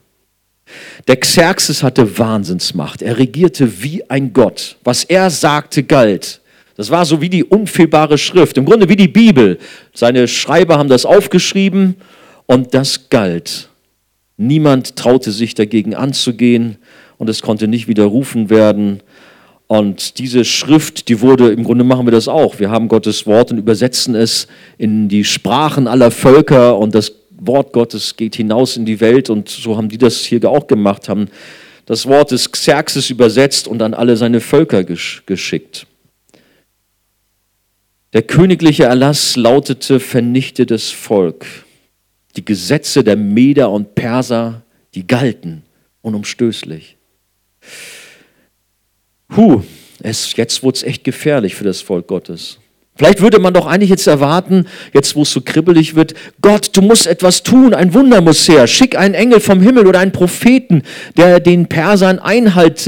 [1.07, 3.01] Der Xerxes hatte Wahnsinnsmacht.
[3.01, 4.77] Er regierte wie ein Gott.
[4.83, 6.41] Was er sagte, galt.
[6.75, 9.57] Das war so wie die unfehlbare Schrift, im Grunde wie die Bibel.
[9.93, 11.95] Seine Schreiber haben das aufgeschrieben
[12.45, 13.69] und das galt.
[14.37, 16.77] Niemand traute sich dagegen anzugehen
[17.17, 19.01] und es konnte nicht widerrufen werden.
[19.65, 22.59] Und diese Schrift, die wurde, im Grunde machen wir das auch.
[22.59, 24.47] Wir haben Gottes Wort und übersetzen es
[24.77, 27.16] in die Sprachen aller Völker und das
[27.47, 31.09] Wort Gottes geht hinaus in die Welt und so haben die das hier auch gemacht,
[31.09, 31.29] haben
[31.85, 35.87] das Wort des Xerxes übersetzt und an alle seine Völker geschickt.
[38.13, 41.45] Der königliche Erlass lautete, vernichte das Volk.
[42.35, 45.63] Die Gesetze der Meder und Perser, die galten
[46.01, 46.97] unumstößlich.
[49.35, 49.61] Huh,
[50.01, 52.59] es, jetzt wurde es echt gefährlich für das Volk Gottes.
[52.97, 56.81] Vielleicht würde man doch eigentlich jetzt erwarten, jetzt wo es so kribbelig wird, Gott, du
[56.81, 58.65] musst etwas tun, ein Wunder muss her.
[58.65, 60.81] Schick einen Engel vom Himmel oder einen Propheten,
[61.15, 62.83] der den Persern Einhalt,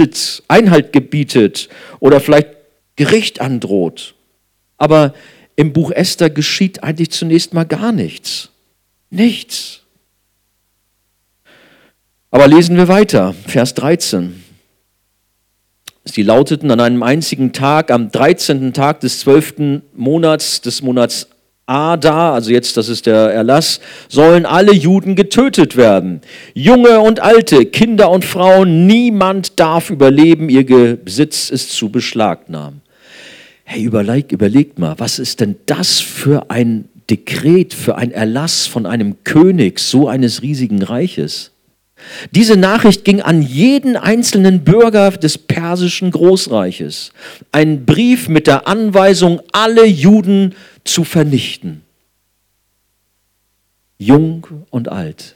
[0.48, 2.50] Einhalt gebietet oder vielleicht
[2.96, 4.16] Gericht androht.
[4.78, 5.14] Aber
[5.56, 8.50] im Buch Esther geschieht eigentlich zunächst mal gar nichts.
[9.12, 9.82] Nichts.
[12.32, 14.44] Aber lesen wir weiter, Vers 13.
[16.06, 18.74] Sie lauteten an einem einzigen Tag, am 13.
[18.74, 19.82] Tag des 12.
[19.96, 21.28] Monats, des Monats
[21.66, 26.22] Ada, also jetzt, das ist der Erlass, sollen alle Juden getötet werden.
[26.56, 32.82] Junge und Alte, Kinder und Frauen, niemand darf überleben, ihr Besitz ist zu beschlagnahmen.
[33.66, 38.88] Hey, überleg, überlegt mal, was ist denn das für ein Dekret, für ein Erlass von
[38.88, 41.52] einem König so eines riesigen Reiches?
[42.32, 47.12] Diese Nachricht ging an jeden einzelnen Bürger des persischen Großreiches.
[47.52, 51.82] Ein Brief mit der Anweisung, alle Juden zu vernichten.
[53.98, 55.36] Jung und alt.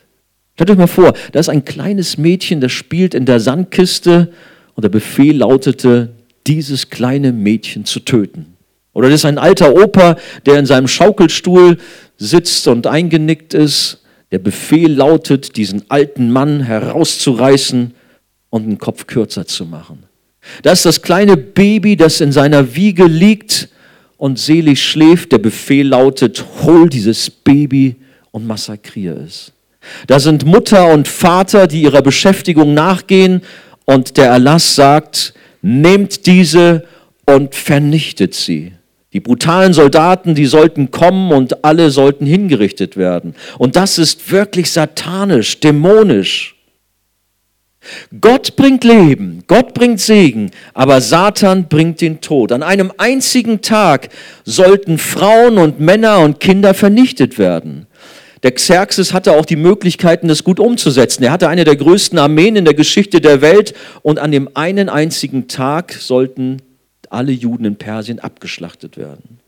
[0.56, 4.32] Stellt euch mal vor, da ist ein kleines Mädchen, das spielt in der Sandkiste
[4.76, 6.14] und der Befehl lautete,
[6.48, 8.56] dieses kleine Mädchen zu töten.
[8.94, 11.78] Oder das ist ein alter Opa, der in seinem Schaukelstuhl
[12.18, 14.03] sitzt und eingenickt ist
[14.34, 17.94] der Befehl lautet, diesen alten Mann herauszureißen
[18.50, 20.06] und den Kopf kürzer zu machen.
[20.64, 23.70] Das ist das kleine Baby, das in seiner Wiege liegt
[24.18, 25.34] und selig schläft.
[25.34, 27.96] Der Befehl lautet, hol dieses Baby
[28.32, 29.52] und massakriere es.
[30.08, 33.44] Da sind Mutter und Vater, die ihrer Beschäftigung nachgehen
[33.86, 36.88] und der Erlass sagt, nehmt diese
[37.28, 38.72] und vernichtet sie.
[39.14, 43.36] Die brutalen Soldaten, die sollten kommen und alle sollten hingerichtet werden.
[43.60, 46.56] Und das ist wirklich satanisch, dämonisch.
[48.22, 52.52] Gott bringt Leben, Gott bringt Segen, aber Satan bringt den Tod.
[52.52, 54.10] An einem einzigen Tag
[54.46, 57.88] sollten Frauen und Männer und Kinder vernichtet werden.
[58.42, 61.24] Der Xerxes hatte auch die Möglichkeiten, das gut umzusetzen.
[61.24, 64.90] Er hatte eine der größten Armeen in der Geschichte der Welt und an dem einen
[64.90, 66.62] einzigen Tag sollten
[67.14, 69.40] alle Juden in Persien abgeschlachtet werden.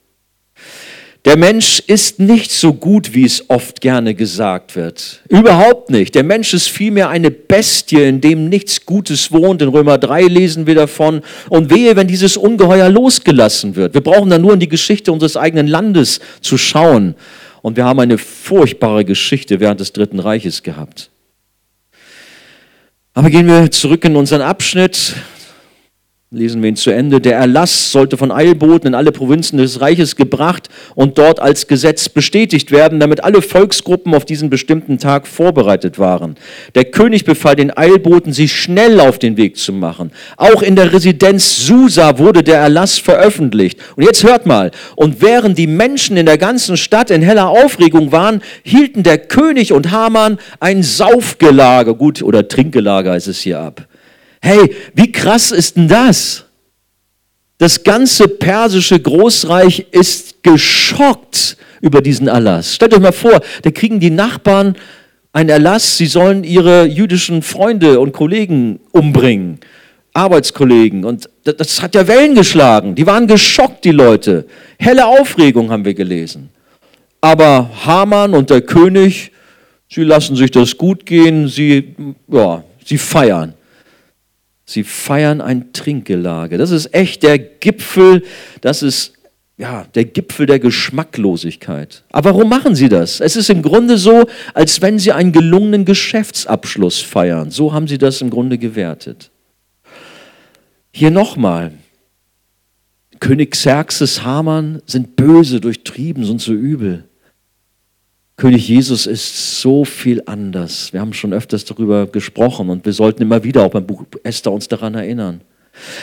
[1.26, 5.24] Der Mensch ist nicht so gut, wie es oft gerne gesagt wird.
[5.28, 6.14] Überhaupt nicht.
[6.14, 9.64] Der Mensch ist vielmehr eine Bestie, in dem nichts Gutes wohnt.
[9.64, 11.22] In Römer 3 lesen wir davon.
[11.50, 13.96] Und wehe, wenn dieses Ungeheuer losgelassen wird.
[13.96, 17.16] Wir brauchen da nur in die Geschichte unseres eigenen Landes zu schauen.
[17.64, 21.10] Und wir haben eine furchtbare Geschichte während des Dritten Reiches gehabt.
[23.16, 25.16] Aber gehen wir zurück in unseren Abschnitt.
[26.32, 27.22] Lesen wir ihn zu Ende.
[27.22, 32.10] Der Erlass sollte von Eilboten in alle Provinzen des Reiches gebracht und dort als Gesetz
[32.10, 36.36] bestätigt werden, damit alle Volksgruppen auf diesen bestimmten Tag vorbereitet waren.
[36.74, 40.12] Der König befahl den Eilboten, sich schnell auf den Weg zu machen.
[40.36, 43.80] Auch in der Residenz Susa wurde der Erlass veröffentlicht.
[43.96, 44.72] Und jetzt hört mal.
[44.96, 49.74] Und während die Menschen in der ganzen Stadt in heller Aufregung waren, hielten der König
[49.74, 53.88] und Haman ein Saufgelage, gut, oder Trinkgelage heißt es hier ab.
[54.46, 56.46] Hey, wie krass ist denn das?
[57.58, 62.76] Das ganze persische Großreich ist geschockt über diesen Erlass.
[62.76, 64.76] Stellt euch mal vor, da kriegen die Nachbarn
[65.34, 69.62] einen Erlass, sie sollen ihre jüdischen Freunde und Kollegen umbringen,
[70.14, 71.06] Arbeitskollegen.
[71.06, 72.94] Und das hat ja Wellen geschlagen.
[72.94, 74.46] Die waren geschockt, die Leute.
[74.78, 76.52] Helle Aufregung haben wir gelesen.
[77.20, 79.32] Aber Haman und der König,
[79.90, 81.96] sie lassen sich das gut gehen, sie,
[82.28, 83.56] ja, sie feiern.
[84.66, 86.58] Sie feiern ein Trinkgelage.
[86.58, 88.24] Das ist echt der Gipfel,
[88.62, 89.14] das ist
[89.58, 92.04] ja, der Gipfel der Geschmacklosigkeit.
[92.12, 93.22] Aber warum machen sie das?
[93.22, 97.52] Es ist im Grunde so, als wenn sie einen gelungenen Geschäftsabschluss feiern.
[97.52, 99.32] So haben sie das im Grunde gewertet.
[100.92, 101.72] Hier nochmal.
[103.22, 107.06] König Xerxes Hamann sind böse, durchtrieben, sind so übel.
[108.38, 110.92] König Jesus ist so viel anders.
[110.92, 114.52] Wir haben schon öfters darüber gesprochen und wir sollten immer wieder auch beim Buch Esther
[114.52, 115.42] uns daran erinnern.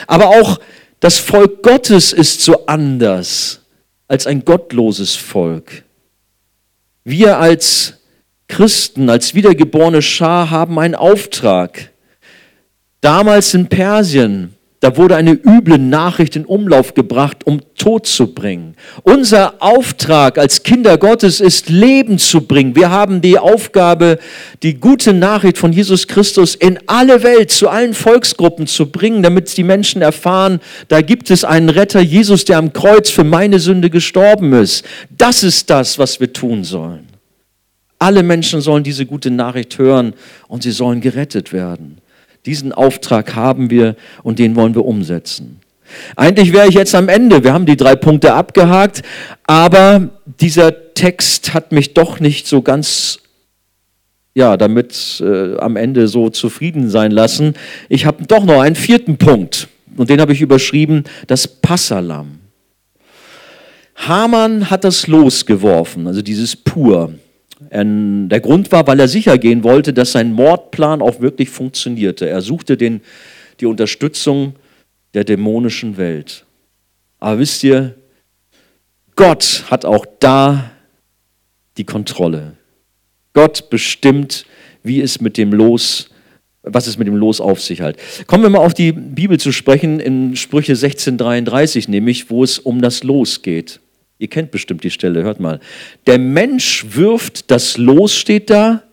[0.07, 0.59] Aber auch
[0.99, 3.61] das Volk Gottes ist so anders
[4.07, 5.83] als ein gottloses Volk.
[7.03, 7.99] Wir als
[8.47, 11.91] Christen, als wiedergeborene Schar haben einen Auftrag.
[13.01, 18.75] Damals in Persien da wurde eine üble Nachricht in Umlauf gebracht, um Tod zu bringen.
[19.03, 22.75] Unser Auftrag als Kinder Gottes ist, Leben zu bringen.
[22.75, 24.19] Wir haben die Aufgabe,
[24.61, 29.55] die gute Nachricht von Jesus Christus in alle Welt, zu allen Volksgruppen zu bringen, damit
[29.55, 30.59] die Menschen erfahren,
[30.89, 34.83] da gibt es einen Retter, Jesus, der am Kreuz für meine Sünde gestorben ist.
[35.17, 37.07] Das ist das, was wir tun sollen.
[37.99, 40.13] Alle Menschen sollen diese gute Nachricht hören
[40.49, 41.99] und sie sollen gerettet werden.
[42.45, 45.59] Diesen Auftrag haben wir und den wollen wir umsetzen.
[46.15, 47.43] Eigentlich wäre ich jetzt am Ende.
[47.43, 49.03] Wir haben die drei Punkte abgehakt,
[49.45, 53.19] aber dieser Text hat mich doch nicht so ganz
[54.35, 57.53] ja, damit äh, am Ende so zufrieden sein lassen.
[57.87, 62.39] Ich habe doch noch einen vierten Punkt und den habe ich überschrieben, das Passalam.
[63.95, 67.13] Hamann hat das losgeworfen, also dieses Pur.
[67.73, 72.29] Ähm, der Grund war, weil er sicher gehen wollte, dass sein Mordplan auch wirklich funktionierte.
[72.29, 73.01] Er suchte den,
[73.59, 74.53] die Unterstützung
[75.15, 76.45] der dämonischen Welt.
[77.19, 77.95] Aber wisst ihr,
[79.15, 80.71] Gott hat auch da
[81.77, 82.57] die Kontrolle.
[83.33, 84.45] Gott bestimmt,
[84.83, 86.11] wie es mit dem Los,
[86.61, 87.97] was es mit dem Los auf sich hat.
[88.27, 92.83] Kommen wir mal auf die Bibel zu sprechen, in Sprüche 1633 nämlich, wo es um
[92.83, 93.79] das Los geht.
[94.23, 95.59] Ihr kennt bestimmt die Stelle, hört mal.
[96.07, 98.83] Der Mensch wirft das Los, steht da,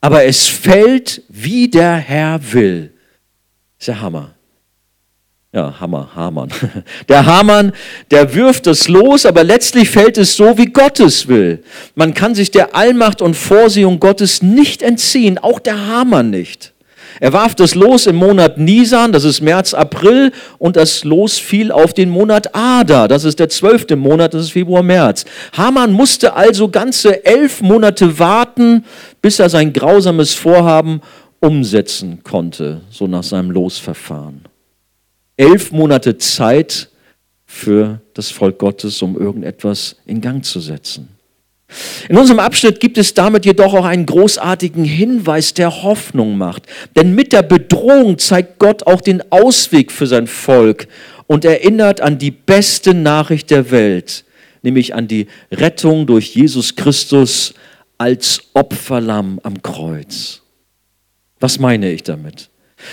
[0.00, 2.94] aber es fällt, wie der Herr will.
[3.76, 4.34] Das ist der Hammer.
[5.52, 6.48] Ja, Hammer, Hamann.
[7.08, 7.72] Der Hamann,
[8.10, 11.62] der wirft es los, aber letztlich fällt es so, wie Gott es will.
[11.94, 16.73] Man kann sich der Allmacht und Vorsehung Gottes nicht entziehen, auch der Hamann nicht.
[17.20, 21.70] Er warf das Los im Monat Nisan, das ist März, April, und das Los fiel
[21.70, 25.24] auf den Monat Ada, das ist der zwölfte Monat, das ist Februar, März.
[25.52, 28.84] Hamann musste also ganze elf Monate warten,
[29.22, 31.00] bis er sein grausames Vorhaben
[31.40, 34.42] umsetzen konnte, so nach seinem Losverfahren.
[35.36, 36.88] Elf Monate Zeit
[37.44, 41.13] für das Volk Gottes, um irgendetwas in Gang zu setzen.
[42.08, 46.64] In unserem Abschnitt gibt es damit jedoch auch einen großartigen Hinweis, der Hoffnung macht.
[46.96, 50.88] Denn mit der Bedrohung zeigt Gott auch den Ausweg für sein Volk
[51.26, 54.24] und erinnert an die beste Nachricht der Welt,
[54.62, 57.54] nämlich an die Rettung durch Jesus Christus
[57.98, 60.42] als Opferlamm am Kreuz.
[61.40, 62.50] Was meine ich damit?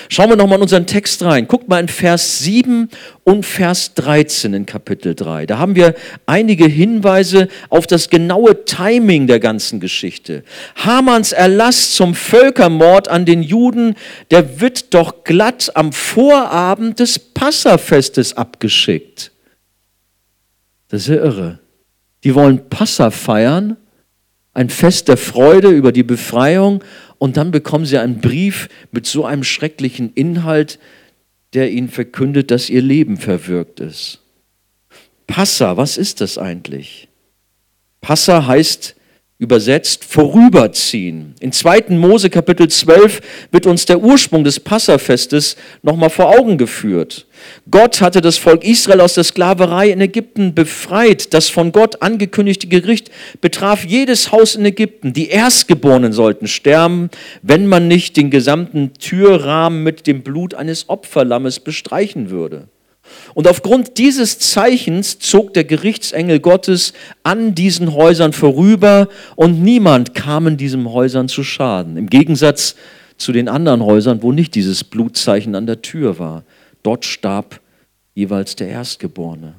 [0.09, 1.47] Schauen wir nochmal in unseren Text rein.
[1.47, 2.89] Guckt mal in Vers 7
[3.23, 5.45] und Vers 13 in Kapitel 3.
[5.45, 10.43] Da haben wir einige Hinweise auf das genaue Timing der ganzen Geschichte.
[10.75, 13.95] Hamanns Erlass zum Völkermord an den Juden,
[14.31, 19.31] der wird doch glatt am Vorabend des Passafestes abgeschickt.
[20.89, 21.59] Das ist ja irre.
[22.23, 23.77] Die wollen Passa feiern,
[24.53, 26.83] ein Fest der Freude über die Befreiung
[27.17, 30.79] und dann bekommen sie einen Brief mit so einem schrecklichen Inhalt,
[31.53, 34.19] der ihnen verkündet, dass ihr Leben verwirkt ist.
[35.27, 37.07] Passa, was ist das eigentlich?
[38.01, 38.95] Passa heißt
[39.41, 41.33] übersetzt vorüberziehen.
[41.39, 41.85] In 2.
[41.89, 47.25] Mose Kapitel 12 wird uns der Ursprung des Passafestes nochmal vor Augen geführt.
[47.71, 51.33] Gott hatte das Volk Israel aus der Sklaverei in Ägypten befreit.
[51.33, 53.09] Das von Gott angekündigte Gericht
[53.41, 55.11] betraf jedes Haus in Ägypten.
[55.11, 57.09] Die Erstgeborenen sollten sterben,
[57.41, 62.67] wenn man nicht den gesamten Türrahmen mit dem Blut eines Opferlammes bestreichen würde.
[63.33, 66.93] Und aufgrund dieses Zeichens zog der Gerichtsengel Gottes
[67.23, 71.97] an diesen Häusern vorüber und niemand kam in diesen Häusern zu Schaden.
[71.97, 72.75] Im Gegensatz
[73.17, 76.43] zu den anderen Häusern, wo nicht dieses Blutzeichen an der Tür war.
[76.83, 77.59] Dort starb
[78.15, 79.55] jeweils der Erstgeborene.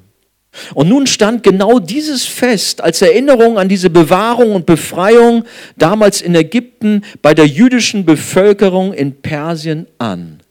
[0.75, 5.45] Und nun stand genau dieses Fest als Erinnerung an diese Bewahrung und Befreiung
[5.77, 10.42] damals in Ägypten bei der jüdischen Bevölkerung in Persien an.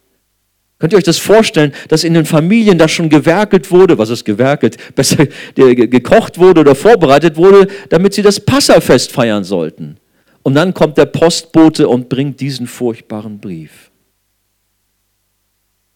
[0.83, 4.25] Könnt ihr euch das vorstellen, dass in den Familien da schon gewerkelt wurde, was ist
[4.25, 9.99] gewerkelt, besser gekocht wurde oder vorbereitet wurde, damit sie das Passafest feiern sollten?
[10.43, 13.93] Und dann kommt der Postbote und bringt diesen furchtbaren Brief.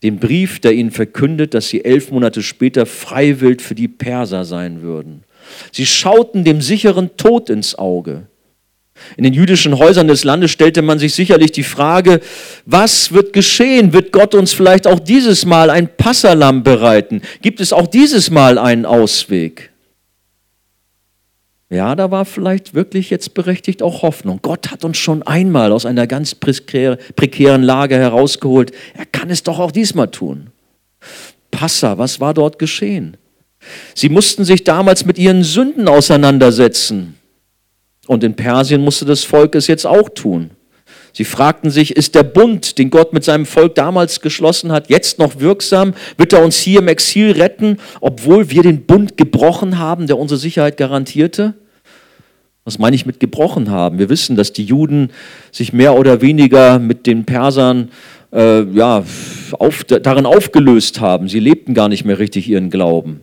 [0.05, 4.83] Den Brief, der ihnen verkündet, dass sie elf Monate später freiwillig für die Perser sein
[4.83, 5.25] würden.
[5.73, 8.29] Sie schauten dem sicheren Tod ins Auge.
[9.17, 12.21] In den jüdischen Häusern des Landes stellte man sich sicherlich die Frage,
[12.65, 13.93] was wird geschehen?
[13.93, 17.23] Wird Gott uns vielleicht auch dieses Mal ein Passalam bereiten?
[17.43, 19.71] Gibt es auch dieses Mal einen Ausweg?
[21.69, 24.39] Ja, da war vielleicht wirklich jetzt berechtigt auch Hoffnung.
[24.41, 28.71] Gott hat uns schon einmal aus einer ganz prekären Lage herausgeholt.
[28.95, 30.49] Er kann es doch auch diesmal tun.
[31.51, 33.17] Passa, was war dort geschehen?
[33.95, 37.16] Sie mussten sich damals mit ihren Sünden auseinandersetzen.
[38.07, 40.51] Und in Persien musste das Volk es jetzt auch tun.
[41.13, 45.19] Sie fragten sich, ist der Bund, den Gott mit seinem Volk damals geschlossen hat, jetzt
[45.19, 45.95] noch wirksam?
[46.19, 50.39] Wird er uns hier im Exil retten, obwohl wir den Bund gebrochen haben, der unsere
[50.39, 51.55] Sicherheit garantierte?
[52.67, 53.99] Was meine ich mit gebrochen haben?
[53.99, 55.11] Wir wissen, dass die Juden
[55.53, 57.91] sich mehr oder weniger mit den Persern
[58.33, 59.05] äh, ja,
[59.53, 61.29] auf, darin aufgelöst haben.
[61.29, 63.21] Sie lebten gar nicht mehr richtig ihren Glauben.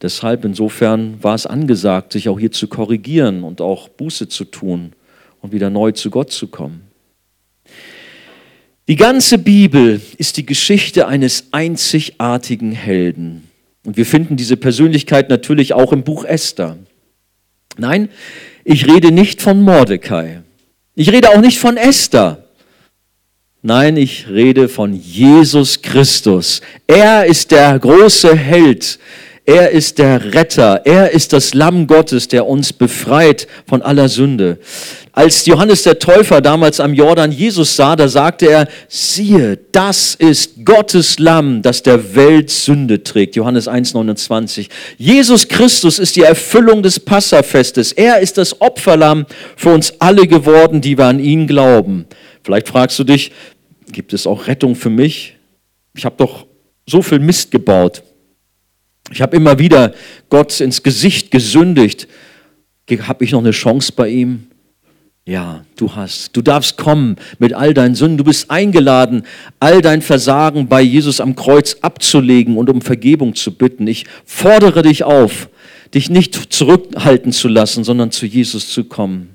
[0.00, 4.92] Deshalb insofern war es angesagt, sich auch hier zu korrigieren und auch Buße zu tun
[5.40, 6.82] und wieder neu zu Gott zu kommen.
[8.86, 13.48] Die ganze Bibel ist die Geschichte eines einzigartigen Helden.
[13.84, 16.78] Und wir finden diese Persönlichkeit natürlich auch im Buch Esther.
[17.76, 18.08] Nein,
[18.64, 20.42] ich rede nicht von Mordecai.
[20.94, 22.44] Ich rede auch nicht von Esther.
[23.62, 26.60] Nein, ich rede von Jesus Christus.
[26.86, 28.98] Er ist der große Held,
[29.48, 30.82] er ist der Retter.
[30.84, 34.58] Er ist das Lamm Gottes, der uns befreit von aller Sünde.
[35.12, 40.66] Als Johannes der Täufer damals am Jordan Jesus sah, da sagte er, siehe, das ist
[40.66, 43.36] Gottes Lamm, das der Welt Sünde trägt.
[43.36, 44.68] Johannes 1,29.
[44.98, 47.92] Jesus Christus ist die Erfüllung des Passafestes.
[47.92, 49.24] Er ist das Opferlamm
[49.56, 52.04] für uns alle geworden, die wir an ihn glauben.
[52.42, 53.32] Vielleicht fragst du dich,
[53.92, 55.36] gibt es auch Rettung für mich?
[55.94, 56.44] Ich habe doch
[56.86, 58.02] so viel Mist gebaut.
[59.10, 59.94] Ich habe immer wieder
[60.28, 62.08] Gott ins Gesicht gesündigt.
[63.00, 64.46] Habe ich noch eine Chance bei ihm?
[65.28, 66.34] Ja, du hast.
[66.34, 68.16] Du darfst kommen mit all deinen Sünden.
[68.16, 69.24] Du bist eingeladen,
[69.60, 73.86] all dein Versagen bei Jesus am Kreuz abzulegen und um Vergebung zu bitten.
[73.86, 75.50] Ich fordere dich auf,
[75.94, 79.34] dich nicht zurückhalten zu lassen, sondern zu Jesus zu kommen.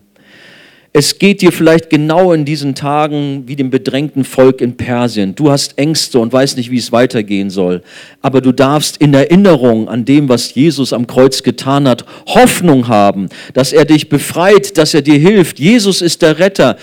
[0.96, 5.34] Es geht dir vielleicht genau in diesen Tagen wie dem bedrängten Volk in Persien.
[5.34, 7.82] Du hast Ängste und weißt nicht, wie es weitergehen soll.
[8.22, 13.30] Aber du darfst in Erinnerung an dem, was Jesus am Kreuz getan hat, Hoffnung haben,
[13.56, 15.58] dass er dich befreit, dass er dir hilft.
[15.58, 16.78] Jesus ist der Retter.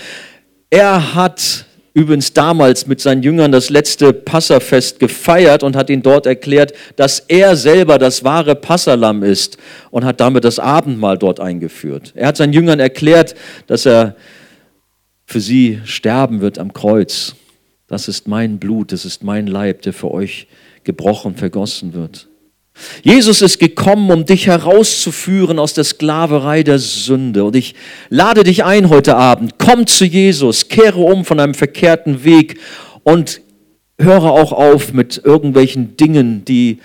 [0.69, 6.25] Er hat übrigens damals mit seinen Jüngern das letzte Passafest gefeiert und hat ihnen dort
[6.25, 9.57] erklärt, dass er selber das wahre Passalam ist
[9.89, 12.13] und hat damit das Abendmahl dort eingeführt.
[12.15, 13.35] Er hat seinen Jüngern erklärt,
[13.67, 14.15] dass er
[15.25, 17.35] für sie sterben wird am Kreuz.
[17.87, 20.47] Das ist mein Blut, das ist mein Leib, der für euch
[20.83, 22.27] gebrochen, vergossen wird.
[23.03, 27.43] Jesus ist gekommen, um dich herauszuführen aus der Sklaverei der Sünde.
[27.43, 27.75] Und ich
[28.09, 29.55] lade dich ein heute Abend.
[29.57, 32.59] Komm zu Jesus, kehre um von einem verkehrten Weg
[33.03, 33.41] und
[33.99, 36.79] höre auch auf mit irgendwelchen Dingen, die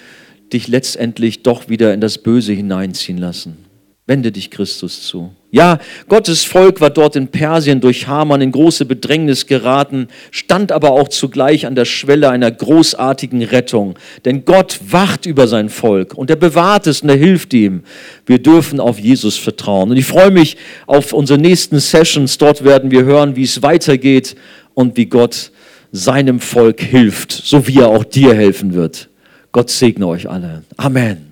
[0.53, 3.66] dich letztendlich doch wieder in das Böse hineinziehen lassen.
[4.09, 5.33] Wende dich Christus zu.
[5.51, 5.79] Ja,
[6.09, 11.09] Gottes Volk war dort in Persien durch Haman in große Bedrängnis geraten, stand aber auch
[11.09, 13.99] zugleich an der Schwelle einer großartigen Rettung.
[14.25, 17.83] Denn Gott wacht über sein Volk und er bewahrt es und er hilft ihm.
[18.27, 19.91] Wir dürfen auf Jesus vertrauen.
[19.91, 22.39] Und ich freue mich auf unsere nächsten Sessions.
[22.39, 24.37] Dort werden wir hören, wie es weitergeht
[24.75, 25.51] und wie Gott
[25.91, 29.09] seinem Volk hilft, so wie er auch dir helfen wird.
[29.51, 30.63] Gott segne euch alle.
[30.77, 31.26] Amen.